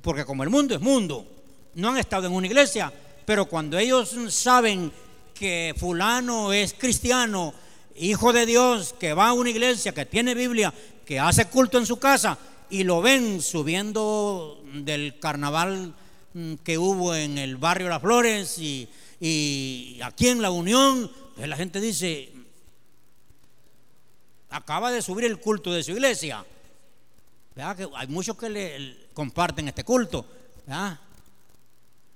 porque 0.00 0.24
como 0.24 0.42
el 0.42 0.48
mundo 0.50 0.74
es 0.74 0.80
mundo, 0.80 1.26
no 1.74 1.90
han 1.90 1.98
estado 1.98 2.26
en 2.26 2.32
una 2.32 2.46
iglesia, 2.46 2.92
pero 3.26 3.44
cuando 3.46 3.76
ellos 3.76 4.16
saben 4.30 4.90
que 5.34 5.74
fulano 5.76 6.52
es 6.52 6.72
cristiano, 6.72 7.52
hijo 7.96 8.32
de 8.32 8.46
Dios, 8.46 8.94
que 8.98 9.12
va 9.12 9.28
a 9.28 9.32
una 9.34 9.50
iglesia, 9.50 9.92
que 9.92 10.06
tiene 10.06 10.34
Biblia, 10.34 10.72
que 11.04 11.20
hace 11.20 11.46
culto 11.46 11.76
en 11.76 11.86
su 11.86 11.98
casa, 11.98 12.38
y 12.74 12.82
lo 12.82 13.00
ven 13.00 13.40
subiendo 13.40 14.60
del 14.72 15.20
carnaval 15.20 15.94
mm, 16.32 16.54
que 16.54 16.76
hubo 16.76 17.14
en 17.14 17.38
el 17.38 17.56
barrio 17.56 17.88
Las 17.88 18.02
Flores 18.02 18.58
y, 18.58 18.88
aquí 20.02 20.26
en 20.26 20.42
la 20.42 20.50
Unión, 20.50 21.08
pues 21.36 21.48
la 21.48 21.56
gente 21.56 21.80
dice, 21.80 22.32
acaba 24.50 24.90
de 24.90 25.02
subir 25.02 25.24
el 25.24 25.38
culto 25.38 25.72
de 25.72 25.84
su 25.84 25.92
iglesia. 25.92 26.44
Que 27.54 27.62
hay 27.62 28.08
muchos 28.08 28.36
que 28.36 28.50
le 28.50 29.06
comparten 29.14 29.68
este 29.68 29.84
culto. 29.84 30.26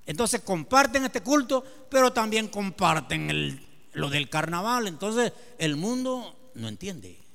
Entonces 0.06 0.40
comparten 0.40 1.04
este 1.04 1.20
culto, 1.20 1.62
pero 1.88 2.12
también 2.12 2.48
comparten 2.48 3.60
lo 3.92 4.10
del 4.10 4.28
carnaval. 4.28 4.88
Entonces 4.88 5.32
el 5.56 5.76
mundo 5.76 6.50
no 6.54 6.66
entiende. 6.66 7.27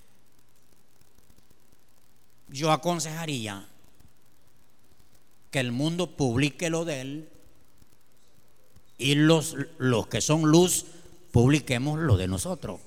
Yo 2.53 2.71
aconsejaría 2.71 3.67
que 5.49 5.59
el 5.59 5.71
mundo 5.71 6.15
publique 6.15 6.69
lo 6.69 6.85
de 6.85 7.01
él 7.01 7.29
y 8.99 9.15
los, 9.15 9.57
los 9.79 10.05
que 10.05 10.21
son 10.21 10.43
luz 10.43 10.85
publiquemos 11.31 11.97
lo 11.97 12.15
de 12.15 12.27
nosotros. 12.27 12.79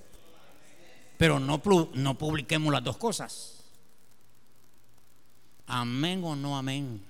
Pero 1.18 1.40
no, 1.40 1.60
no 1.94 2.16
publiquemos 2.16 2.72
las 2.72 2.84
dos 2.84 2.96
cosas. 2.96 3.64
Amén 5.66 6.22
o 6.22 6.36
no 6.36 6.56
amén. 6.56 7.00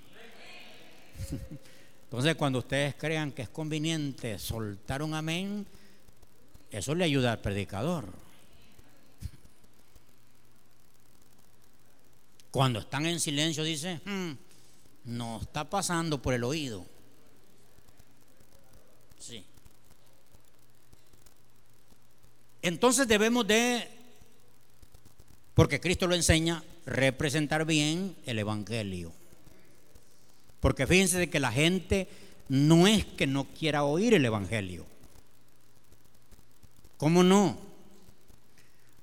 Entonces 2.05 2.35
cuando 2.37 2.57
ustedes 2.57 2.95
crean 2.95 3.33
que 3.33 3.43
es 3.43 3.49
conveniente 3.49 4.39
soltar 4.39 5.03
un 5.03 5.13
amén, 5.13 5.67
eso 6.71 6.95
le 6.95 7.05
ayuda 7.05 7.33
al 7.33 7.39
predicador. 7.39 8.26
Cuando 12.51 12.79
están 12.79 13.05
en 13.05 13.19
silencio 13.19 13.63
dice, 13.63 14.01
hmm, 14.05 14.31
no 15.05 15.39
está 15.41 15.69
pasando 15.69 16.21
por 16.21 16.33
el 16.33 16.43
oído. 16.43 16.85
Sí. 19.19 19.43
Entonces 22.61 23.07
debemos 23.07 23.47
de 23.47 23.97
porque 25.57 25.79
Cristo 25.79 26.05
lo 26.05 26.13
enseña, 26.13 26.63
representar 26.85 27.65
bien 27.65 28.15
el 28.27 28.37
Evangelio. 28.37 29.11
Porque 30.59 30.85
fíjense 30.85 31.17
de 31.17 31.31
que 31.31 31.39
la 31.39 31.51
gente 31.51 32.07
no 32.47 32.85
es 32.85 33.05
que 33.05 33.25
no 33.25 33.45
quiera 33.45 33.83
oír 33.83 34.13
el 34.13 34.23
Evangelio. 34.23 34.85
¿Cómo 36.97 37.23
no? 37.23 37.57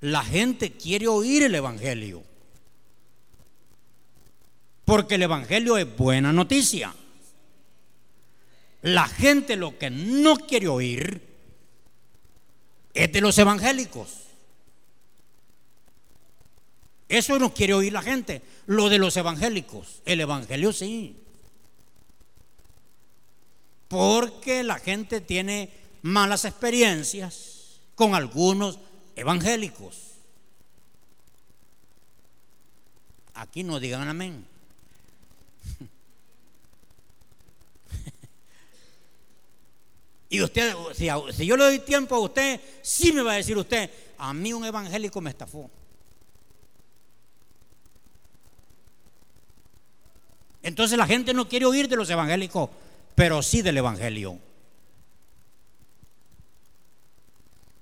La 0.00 0.22
gente 0.22 0.70
quiere 0.70 1.08
oír 1.08 1.42
el 1.42 1.56
Evangelio. 1.56 2.22
Porque 4.84 5.14
el 5.14 5.22
Evangelio 5.22 5.78
es 5.78 5.96
buena 5.96 6.32
noticia. 6.32 6.94
La 8.82 9.08
gente 9.08 9.56
lo 9.56 9.78
que 9.78 9.88
no 9.88 10.36
quiere 10.36 10.68
oír 10.68 11.22
es 12.92 13.12
de 13.12 13.20
los 13.22 13.38
evangélicos. 13.38 14.24
Eso 17.08 17.38
no 17.38 17.54
quiere 17.54 17.74
oír 17.74 17.92
la 17.92 18.02
gente. 18.02 18.42
Lo 18.66 18.88
de 18.88 18.98
los 18.98 19.16
evangélicos. 19.16 20.02
El 20.04 20.20
evangelio 20.20 20.72
sí. 20.72 21.16
Porque 23.88 24.62
la 24.64 24.78
gente 24.78 25.20
tiene 25.20 25.70
malas 26.02 26.44
experiencias 26.44 27.80
con 27.94 28.14
algunos 28.14 28.78
evangélicos. 29.16 30.12
Aquí 33.34 33.64
no 33.64 33.80
digan 33.80 34.08
amén. 34.08 34.53
Y 40.34 40.42
usted, 40.42 40.74
si, 40.94 41.46
yo 41.46 41.56
le 41.56 41.62
doy 41.62 41.78
tiempo 41.78 42.16
a 42.16 42.18
usted, 42.18 42.60
sí 42.82 43.12
me 43.12 43.22
va 43.22 43.34
a 43.34 43.36
decir 43.36 43.56
usted, 43.56 43.88
a 44.18 44.34
mí 44.34 44.52
un 44.52 44.64
evangélico 44.64 45.20
me 45.20 45.30
estafó. 45.30 45.70
Entonces 50.60 50.98
la 50.98 51.06
gente 51.06 51.32
no 51.32 51.48
quiere 51.48 51.66
oír 51.66 51.88
de 51.88 51.94
los 51.94 52.10
evangélicos, 52.10 52.68
pero 53.14 53.44
sí 53.44 53.62
del 53.62 53.76
evangelio. 53.76 54.36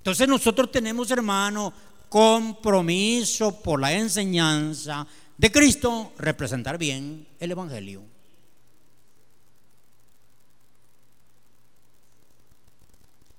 Entonces 0.01 0.29
nosotros 0.29 0.71
tenemos, 0.71 1.11
hermano, 1.11 1.73
compromiso 2.11 3.63
por 3.63 3.81
la 3.81 3.95
enseñanza 3.95 5.07
de 5.39 5.51
Cristo, 5.51 6.13
representar 6.19 6.77
bien 6.77 7.27
el 7.41 7.53
evangelio. 7.53 8.12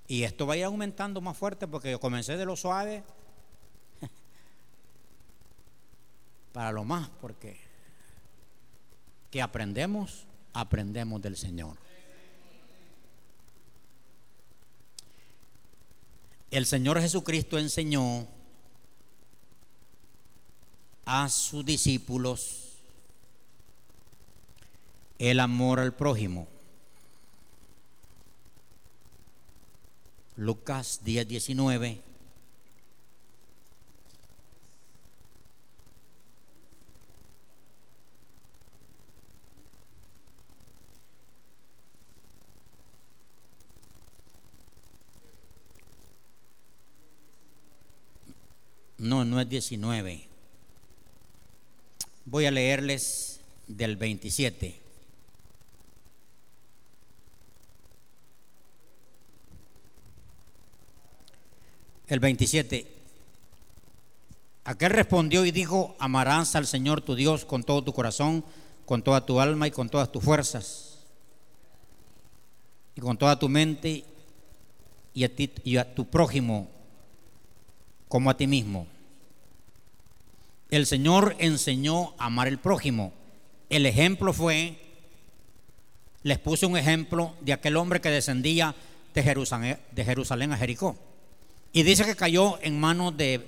Y 0.08 0.24
esto 0.24 0.46
va 0.46 0.54
a 0.54 0.58
ir 0.58 0.64
aumentando 0.66 1.22
más 1.22 1.38
fuerte 1.38 1.68
porque 1.68 1.92
yo 1.92 2.00
comencé 2.00 2.38
de 2.38 2.46
lo 2.46 2.56
suave 2.56 3.04
para 6.54 6.72
lo 6.72 6.84
más, 6.84 7.10
porque 7.20 7.60
que 9.32 9.42
aprendemos, 9.42 10.26
aprendemos 10.54 11.22
del 11.22 11.36
Señor. 11.36 11.76
El 16.52 16.68
Señor 16.68 17.02
Jesucristo 17.02 17.58
enseñó 17.58 18.28
a 21.06 21.28
sus 21.28 21.66
discípulos 21.66 22.78
el 25.18 25.40
amor 25.40 25.80
al 25.80 25.96
prójimo. 25.96 26.48
Lucas 30.36 31.02
10, 31.04 31.28
19. 31.28 32.02
No, 48.98 49.26
no 49.26 49.40
es 49.42 49.50
19. 49.50 50.28
Voy 52.26 52.46
a 52.46 52.52
leerles 52.52 53.42
del 53.68 53.98
27. 53.98 54.83
El 62.14 62.20
27. 62.20 62.86
Aquel 64.66 64.92
respondió 64.92 65.46
y 65.46 65.52
dijo, 65.52 65.96
amarás 65.98 66.56
al 66.56 66.68
Señor 66.68 67.02
tu 67.02 67.16
Dios 67.16 67.44
con 67.44 67.64
todo 67.64 67.84
tu 67.84 67.92
corazón, 67.92 68.46
con 68.86 69.02
toda 69.02 69.26
tu 69.26 69.40
alma 69.40 69.66
y 69.66 69.72
con 69.72 69.90
todas 69.90 70.12
tus 70.12 70.24
fuerzas, 70.24 71.00
y 72.96 73.02
con 73.02 73.18
toda 73.18 73.40
tu 73.40 73.50
mente, 73.50 74.06
y 75.16 75.76
a, 75.76 75.96
tu 75.96 76.06
prójimo 76.06 76.70
como 78.08 78.30
a 78.30 78.38
ti 78.38 78.46
mismo. 78.46 78.86
El 80.70 80.86
Señor 80.86 81.36
enseñó 81.40 82.14
a 82.20 82.26
amar 82.26 82.48
al 82.48 82.60
prójimo. 82.60 83.12
El 83.72 83.88
ejemplo 83.88 84.34
fue, 84.34 84.78
les 86.22 86.38
puse 86.38 86.68
un 86.68 86.78
ejemplo 86.78 87.34
de 87.42 87.54
aquel 87.54 87.76
hombre 87.76 88.02
que 88.02 88.12
descendía 88.12 88.76
de 89.16 89.24
Jerusalén, 89.24 89.80
de 89.92 90.06
Jerusalén 90.06 90.54
a 90.54 90.58
Jericó. 90.58 90.96
Y 91.74 91.84
dice 91.84 92.06
que 92.06 92.16
cayó 92.16 92.60
en 92.62 92.80
manos 92.80 93.18
de, 93.18 93.46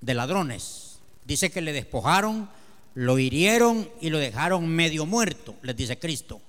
de 0.00 0.14
ladrones. 0.14 0.98
Dice 1.24 1.50
que 1.50 1.62
le 1.62 1.72
despojaron, 1.72 2.48
lo 2.94 3.18
hirieron 3.18 3.88
y 4.00 4.10
lo 4.10 4.18
dejaron 4.18 4.68
medio 4.68 5.06
muerto, 5.06 5.54
les 5.62 5.74
dice 5.74 5.98
Cristo. 5.98 6.40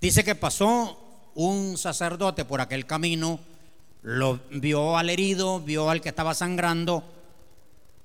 Dice 0.00 0.24
que 0.24 0.34
pasó 0.34 0.98
un 1.34 1.78
sacerdote 1.78 2.44
por 2.44 2.60
aquel 2.60 2.86
camino, 2.86 3.40
lo 4.02 4.40
vio 4.50 4.96
al 4.96 5.10
herido, 5.10 5.60
vio 5.60 5.90
al 5.90 6.00
que 6.00 6.08
estaba 6.08 6.34
sangrando, 6.34 7.02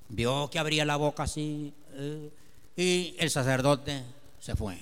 vio 0.10 0.50
que 0.50 0.60
abría 0.60 0.86
la 0.86 0.96
boca 0.96 1.24
así 1.24 1.74
eh, 1.94 2.30
y 2.76 3.16
el 3.18 3.30
sacerdote 3.30 4.04
se 4.40 4.56
fue. 4.56 4.80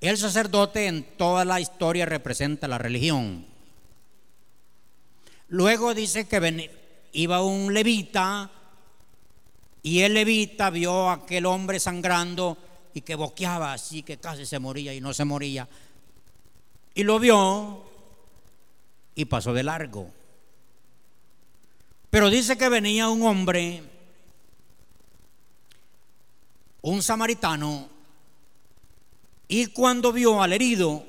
El 0.00 0.16
sacerdote 0.16 0.86
en 0.86 1.04
toda 1.16 1.44
la 1.44 1.60
historia 1.60 2.06
representa 2.06 2.68
la 2.68 2.78
religión. 2.78 3.46
Luego 5.48 5.94
dice 5.94 6.28
que 6.28 6.70
iba 7.12 7.42
un 7.42 7.72
levita 7.72 8.50
y 9.82 10.00
el 10.00 10.14
levita 10.14 10.70
vio 10.70 11.08
a 11.08 11.14
aquel 11.14 11.46
hombre 11.46 11.80
sangrando 11.80 12.58
y 12.92 13.00
que 13.00 13.14
boqueaba 13.14 13.72
así, 13.72 14.02
que 14.02 14.18
casi 14.18 14.44
se 14.44 14.58
moría 14.58 14.92
y 14.92 15.00
no 15.00 15.14
se 15.14 15.24
moría. 15.24 15.68
Y 16.94 17.04
lo 17.04 17.18
vio 17.18 17.82
y 19.14 19.24
pasó 19.24 19.52
de 19.52 19.62
largo. 19.62 20.10
Pero 22.10 22.28
dice 22.30 22.58
que 22.58 22.68
venía 22.68 23.08
un 23.08 23.22
hombre, 23.22 23.82
un 26.82 27.02
samaritano, 27.02 27.88
y 29.46 29.66
cuando 29.68 30.12
vio 30.12 30.42
al 30.42 30.52
herido, 30.52 31.04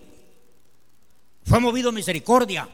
fue 1.44 1.60
movido 1.60 1.92
misericordia. 1.92 2.70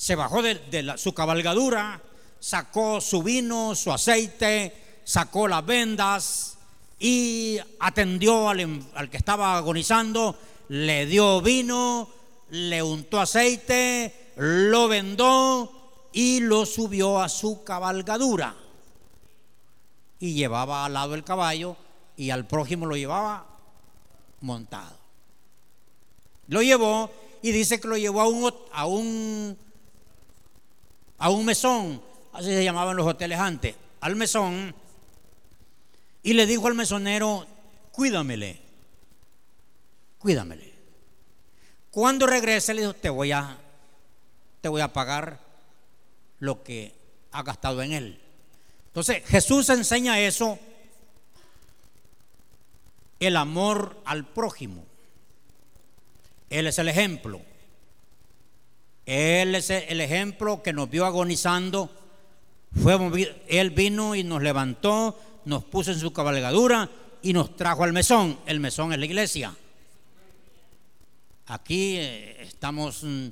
Se 0.00 0.14
bajó 0.14 0.40
de, 0.40 0.94
su 0.96 1.12
cabalgadura, 1.12 2.00
sacó 2.38 3.02
su 3.02 3.22
vino, 3.22 3.74
su 3.74 3.92
aceite, 3.92 5.02
sacó 5.04 5.46
las 5.46 5.66
vendas 5.66 6.56
y 6.98 7.58
atendió 7.78 8.48
al, 8.48 9.10
que 9.10 9.18
estaba 9.18 9.58
agonizando, 9.58 10.38
le 10.68 11.04
dio 11.04 11.42
vino, 11.42 12.08
le 12.48 12.82
untó 12.82 13.20
aceite, 13.20 14.32
lo 14.36 14.88
vendó 14.88 16.08
y 16.14 16.40
lo 16.40 16.64
subió 16.64 17.20
a 17.20 17.28
su 17.28 17.62
cabalgadura. 17.62 18.56
Y 20.18 20.32
llevaba 20.32 20.86
al 20.86 20.94
lado 20.94 21.14
el 21.14 21.24
caballo 21.24 21.76
y 22.16 22.30
al 22.30 22.46
prójimo 22.46 22.86
lo 22.86 22.96
llevaba 22.96 23.44
montado. 24.40 24.96
Lo 26.48 26.62
llevó 26.62 27.10
y 27.42 27.52
dice 27.52 27.78
que 27.78 27.88
lo 27.88 27.98
llevó 27.98 28.22
a 28.72 28.86
un, 28.86 29.58
a 31.20 31.28
un 31.28 31.44
mesón, 31.44 32.02
así 32.32 32.46
se 32.46 32.64
llamaban 32.64 32.96
los 32.96 33.06
hoteles 33.06 33.38
antes, 33.38 33.76
al 34.00 34.16
mesón, 34.16 34.74
y 36.22 36.32
le 36.32 36.46
dijo 36.46 36.66
al 36.66 36.74
mesonero, 36.74 37.46
cuídamele, 37.92 38.58
cuídamele. 40.18 40.72
Cuando 41.90 42.26
regrese 42.26 42.72
le 42.72 42.80
dijo, 42.80 42.94
te 42.94 43.10
voy 43.10 43.32
a, 43.32 43.58
te 44.62 44.68
voy 44.70 44.80
a 44.80 44.92
pagar 44.94 45.40
lo 46.38 46.62
que 46.62 46.94
ha 47.32 47.42
gastado 47.42 47.82
en 47.82 47.92
él. 47.92 48.20
Entonces 48.86 49.22
Jesús 49.26 49.68
enseña 49.68 50.18
eso, 50.20 50.58
el 53.18 53.36
amor 53.36 54.00
al 54.06 54.24
prójimo. 54.24 54.84
Él 56.48 56.66
es 56.66 56.78
el 56.78 56.88
ejemplo. 56.88 57.42
Él 59.10 59.54
es 59.54 59.70
el 59.70 60.00
ejemplo 60.00 60.62
que 60.62 60.72
nos 60.72 60.88
vio 60.88 61.04
agonizando. 61.04 61.90
Fue 62.80 62.96
él 63.48 63.70
vino 63.70 64.14
y 64.14 64.22
nos 64.22 64.42
levantó, 64.42 65.18
nos 65.44 65.64
puso 65.64 65.90
en 65.90 65.98
su 65.98 66.12
cabalgadura 66.12 66.88
y 67.22 67.32
nos 67.32 67.56
trajo 67.56 67.84
al 67.84 67.92
mesón. 67.92 68.38
El 68.46 68.60
mesón 68.60 68.92
es 68.92 68.98
la 68.98 69.06
iglesia. 69.06 69.54
Aquí 71.46 71.96
eh, 71.96 72.42
estamos 72.42 73.02
mm, 73.02 73.26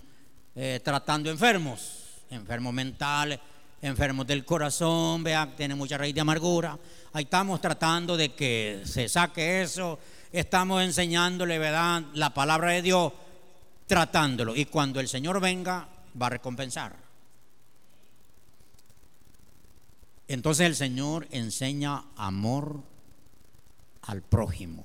eh, 0.56 0.80
tratando 0.82 1.30
enfermos 1.30 1.98
enfermos 2.30 2.72
mentales, 2.72 3.38
enfermos 3.80 4.26
del 4.26 4.44
corazón, 4.44 5.22
vea, 5.22 5.54
tiene 5.56 5.74
mucha 5.74 5.98
raíz 5.98 6.14
de 6.14 6.20
amargura. 6.20 6.78
Ahí 7.12 7.24
estamos 7.24 7.60
tratando 7.60 8.16
de 8.16 8.34
que 8.34 8.82
se 8.84 9.08
saque 9.08 9.62
eso, 9.62 9.98
estamos 10.32 10.82
enseñándole, 10.82 11.58
¿verdad?, 11.58 12.02
la 12.14 12.34
palabra 12.34 12.72
de 12.72 12.82
Dios, 12.82 13.12
tratándolo. 13.88 14.54
Y 14.54 14.66
cuando 14.66 15.00
el 15.00 15.08
Señor 15.08 15.40
venga, 15.40 15.88
va 16.20 16.26
a 16.26 16.30
recompensar. 16.30 16.94
Entonces 20.28 20.66
el 20.66 20.76
Señor 20.76 21.26
enseña 21.30 22.04
amor 22.14 22.82
al 24.02 24.22
prójimo. 24.22 24.84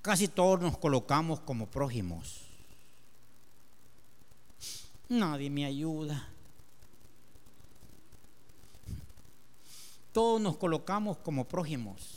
Casi 0.00 0.28
todos 0.28 0.60
nos 0.60 0.76
colocamos 0.78 1.40
como 1.40 1.66
prójimos. 1.66 2.40
Nadie 5.08 5.50
me 5.50 5.66
ayuda. 5.66 6.28
Todos 10.12 10.40
nos 10.40 10.56
colocamos 10.56 11.18
como 11.18 11.44
prójimos. 11.44 12.13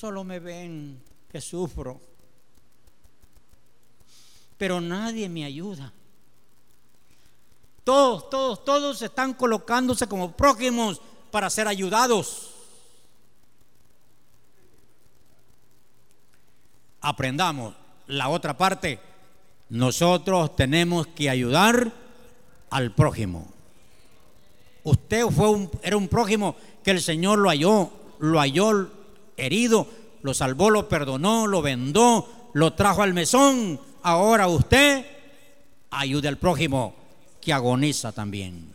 Solo 0.00 0.24
me 0.24 0.38
ven 0.38 0.98
que 1.30 1.42
sufro. 1.42 2.00
Pero 4.56 4.80
nadie 4.80 5.28
me 5.28 5.44
ayuda. 5.44 5.92
Todos, 7.84 8.30
todos, 8.30 8.64
todos 8.64 9.02
están 9.02 9.34
colocándose 9.34 10.06
como 10.06 10.32
prójimos 10.32 11.02
para 11.30 11.50
ser 11.50 11.68
ayudados. 11.68 12.54
Aprendamos 17.02 17.74
la 18.06 18.30
otra 18.30 18.56
parte 18.56 18.98
nosotros 19.68 20.56
tenemos 20.56 21.08
que 21.08 21.28
ayudar 21.28 21.92
al 22.70 22.94
prójimo. 22.94 23.48
Usted 24.82 25.26
fue 25.26 25.50
un, 25.50 25.70
era 25.82 25.98
un 25.98 26.08
prójimo 26.08 26.56
que 26.82 26.92
el 26.92 27.02
Señor 27.02 27.38
lo 27.38 27.50
halló, 27.50 27.90
lo 28.18 28.38
halló 28.40 28.98
herido, 29.40 29.86
lo 30.22 30.34
salvó, 30.34 30.70
lo 30.70 30.88
perdonó, 30.88 31.46
lo 31.46 31.62
vendó, 31.62 32.50
lo 32.52 32.74
trajo 32.74 33.02
al 33.02 33.14
mesón. 33.14 33.80
Ahora 34.02 34.48
usted 34.48 35.04
ayude 35.90 36.28
al 36.28 36.38
prójimo 36.38 36.94
que 37.40 37.52
agoniza 37.52 38.12
también. 38.12 38.72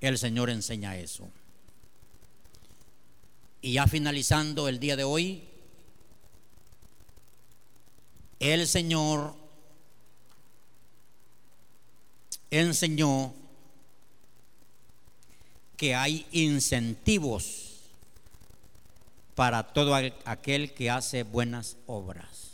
El 0.00 0.18
Señor 0.18 0.50
enseña 0.50 0.96
eso. 0.96 1.28
Y 3.62 3.74
ya 3.74 3.86
finalizando 3.86 4.68
el 4.68 4.80
día 4.80 4.96
de 4.96 5.04
hoy, 5.04 5.44
el 8.38 8.66
Señor 8.66 9.34
enseñó 12.50 13.34
que 15.76 15.94
hay 15.94 16.26
incentivos 16.32 17.69
para 19.40 19.62
todo 19.62 19.94
aquel 20.26 20.74
que 20.74 20.90
hace 20.90 21.22
buenas 21.22 21.78
obras. 21.86 22.50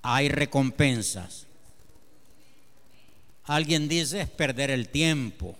Hay 0.00 0.30
recompensas. 0.30 1.46
Alguien 3.44 3.88
dice 3.88 4.22
es 4.22 4.30
perder 4.30 4.70
el 4.70 4.88
tiempo. 4.88 5.54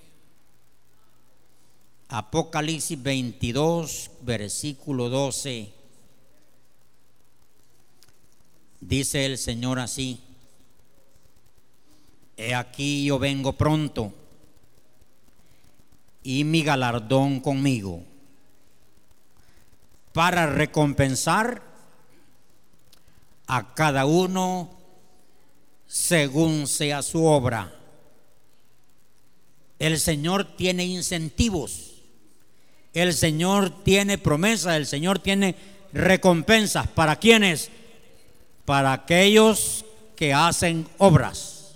Apocalipsis 2.08 3.02
22, 3.02 4.10
versículo 4.22 5.10
12 5.10 5.70
Dice 8.80 9.26
el 9.26 9.36
Señor 9.36 9.78
así, 9.78 10.20
he 12.38 12.54
aquí 12.54 13.04
yo 13.04 13.18
vengo 13.18 13.52
pronto 13.52 14.14
y 16.22 16.44
mi 16.44 16.62
galardón 16.62 17.38
conmigo 17.38 18.06
para 20.12 20.46
recompensar 20.46 21.62
a 23.46 23.74
cada 23.74 24.06
uno 24.06 24.70
según 25.86 26.66
sea 26.66 27.02
su 27.02 27.24
obra. 27.24 27.72
El 29.78 29.98
Señor 29.98 30.56
tiene 30.56 30.84
incentivos, 30.84 32.02
el 32.94 33.14
Señor 33.14 33.82
tiene 33.84 34.16
promesas, 34.18 34.76
el 34.76 34.86
Señor 34.86 35.18
tiene 35.18 35.56
recompensas 35.92 36.86
para 36.88 37.16
quienes 37.16 37.70
para 38.64 38.92
aquellos 38.92 39.84
que 40.16 40.32
hacen 40.32 40.88
obras. 40.98 41.74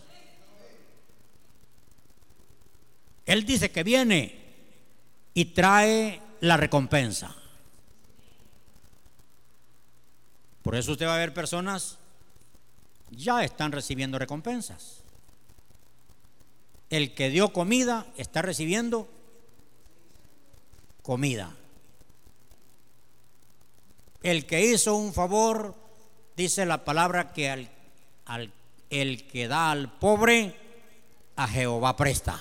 Él 3.27 3.45
dice 3.45 3.71
que 3.73 3.83
viene 3.83 4.39
y 5.35 5.47
trae 5.47 6.21
la 6.41 6.57
recompensa. 6.57 7.35
Por 10.67 10.75
eso 10.75 10.91
usted 10.91 11.07
va 11.07 11.15
a 11.15 11.19
ver 11.19 11.33
personas 11.33 11.97
ya 13.13 13.45
están 13.45 13.71
recibiendo 13.71 14.19
recompensas. 14.19 15.05
El 16.91 17.15
que 17.15 17.31
dio 17.31 17.53
comida 17.53 18.05
está 18.17 18.43
recibiendo 18.43 19.09
comida. 21.03 21.55
El 24.25 24.45
que 24.47 24.67
hizo 24.67 24.97
un 24.97 25.15
favor, 25.15 25.77
dice 26.37 26.67
la 26.67 26.85
palabra 26.85 27.33
que 27.33 27.49
al, 27.49 28.53
el 28.91 29.25
que 29.29 29.47
da 29.47 29.71
al 29.71 29.97
pobre, 30.01 30.57
a 31.37 31.47
Jehová 31.47 31.95
presta. 31.95 32.41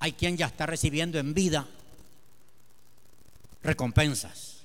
Hay 0.00 0.10
quien 0.14 0.36
ya 0.36 0.46
está 0.46 0.66
recibiendo 0.66 1.20
en 1.20 1.34
vida 1.34 1.68
recompensas. 3.68 4.62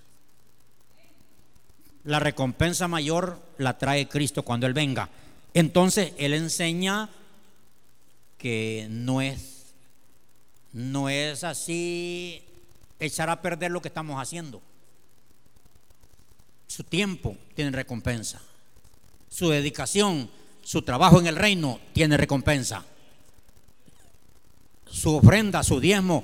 La 2.05 2.19
recompensa 2.19 2.87
mayor 2.87 3.41
la 3.57 3.77
trae 3.77 4.07
Cristo 4.07 4.43
cuando 4.43 4.65
Él 4.65 4.73
venga. 4.73 5.09
Entonces 5.53 6.13
Él 6.17 6.33
enseña 6.33 7.09
que 8.37 8.87
no 8.89 9.21
es, 9.21 9.73
no 10.73 11.09
es 11.09 11.43
así 11.43 12.43
echar 12.99 13.29
a 13.29 13.41
perder 13.41 13.71
lo 13.71 13.81
que 13.81 13.89
estamos 13.89 14.21
haciendo. 14.21 14.61
Su 16.67 16.83
tiempo 16.83 17.37
tiene 17.55 17.71
recompensa. 17.71 18.41
Su 19.29 19.49
dedicación, 19.49 20.29
su 20.63 20.81
trabajo 20.81 21.19
en 21.19 21.27
el 21.27 21.35
reino 21.35 21.79
tiene 21.93 22.17
recompensa. 22.17 22.85
Su 24.89 25.15
ofrenda, 25.15 25.63
su 25.63 25.79
diezmo 25.79 26.23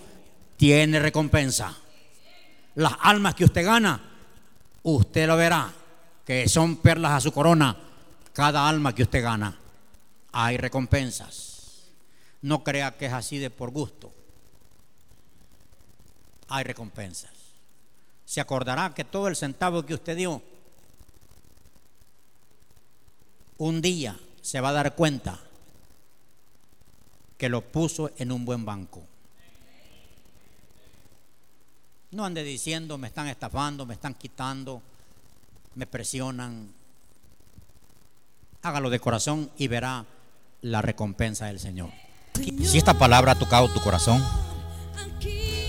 tiene 0.58 1.00
recompensa. 1.00 1.78
Las 2.80 2.94
almas 3.02 3.36
que 3.36 3.44
usted 3.44 3.66
gana 3.66 4.02
usted 4.84 5.28
lo 5.28 5.36
verá, 5.36 5.70
que 6.26 6.48
son 6.48 6.78
perlas 6.78 7.12
a 7.12 7.20
su 7.20 7.34
corona, 7.34 7.76
cada 8.32 8.70
alma 8.70 8.96
que 8.96 9.04
usted 9.04 9.22
gana. 9.22 9.54
Hay 10.32 10.56
recompensas. 10.56 11.90
No 12.42 12.64
crea 12.64 12.96
que 12.96 13.08
es 13.08 13.12
así 13.12 13.38
de 13.38 13.50
por 13.50 13.72
gusto. 13.72 14.14
Hay 16.48 16.64
recompensas. 16.64 17.32
Se 18.24 18.40
acordará 18.40 18.94
que 18.94 19.04
todo 19.04 19.28
el 19.28 19.36
centavo 19.36 19.86
que 19.86 19.96
usted 19.96 20.16
dio, 20.16 20.42
un 23.58 23.82
día 23.82 24.18
se 24.42 24.62
va 24.62 24.70
a 24.70 24.74
dar 24.74 24.96
cuenta 24.96 25.38
que 27.38 27.50
lo 27.50 27.60
puso 27.60 28.12
en 28.16 28.32
un 28.32 28.46
buen 28.46 28.64
banco. 28.64 29.04
No 32.12 32.26
ande 32.26 32.44
diciendo 32.44 32.98
me 32.98 33.08
están 33.08 33.28
estafando, 33.28 33.86
me 33.86 33.94
están 33.94 34.16
quitando, 34.16 34.82
me 35.76 35.86
presionan. 35.86 36.70
Hágalo 38.64 38.90
de 38.90 39.00
corazón 39.00 39.52
y 39.58 39.68
verá 39.68 40.06
la 40.62 40.82
recompensa 40.82 41.46
del 41.46 41.60
Señor. 41.60 41.92
Si 42.34 42.78
esta 42.78 42.96
palabra 42.96 43.34
ha 43.34 43.40
tocado 43.40 43.70
tu 43.70 43.80
corazón, 43.82 44.24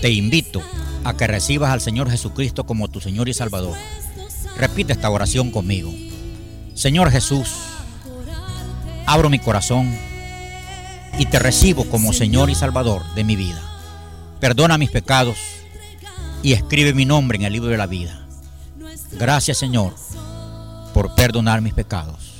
te 0.01 0.09
invito 0.09 0.63
a 1.03 1.15
que 1.15 1.27
recibas 1.27 1.71
al 1.71 1.81
Señor 1.81 2.09
Jesucristo 2.09 2.65
como 2.65 2.87
tu 2.87 3.01
Señor 3.01 3.29
y 3.29 3.33
Salvador. 3.33 3.77
Repite 4.57 4.93
esta 4.93 5.11
oración 5.11 5.51
conmigo. 5.51 5.91
Señor 6.73 7.11
Jesús, 7.11 7.49
abro 9.05 9.29
mi 9.29 9.37
corazón 9.37 9.95
y 11.19 11.27
te 11.27 11.37
recibo 11.37 11.85
como 11.85 12.13
Señor 12.13 12.49
y 12.49 12.55
Salvador 12.55 13.03
de 13.13 13.23
mi 13.23 13.35
vida. 13.35 13.61
Perdona 14.39 14.79
mis 14.79 14.89
pecados 14.89 15.60
y 16.43 16.53
escribe 16.53 16.93
mi 16.93 17.05
nombre 17.05 17.37
en 17.37 17.43
el 17.43 17.53
libro 17.53 17.69
de 17.69 17.77
la 17.77 17.87
vida. 17.87 18.25
Gracias 19.13 19.57
Señor 19.57 19.93
por 20.93 21.13
perdonar 21.15 21.61
mis 21.61 21.73
pecados. 21.73 22.30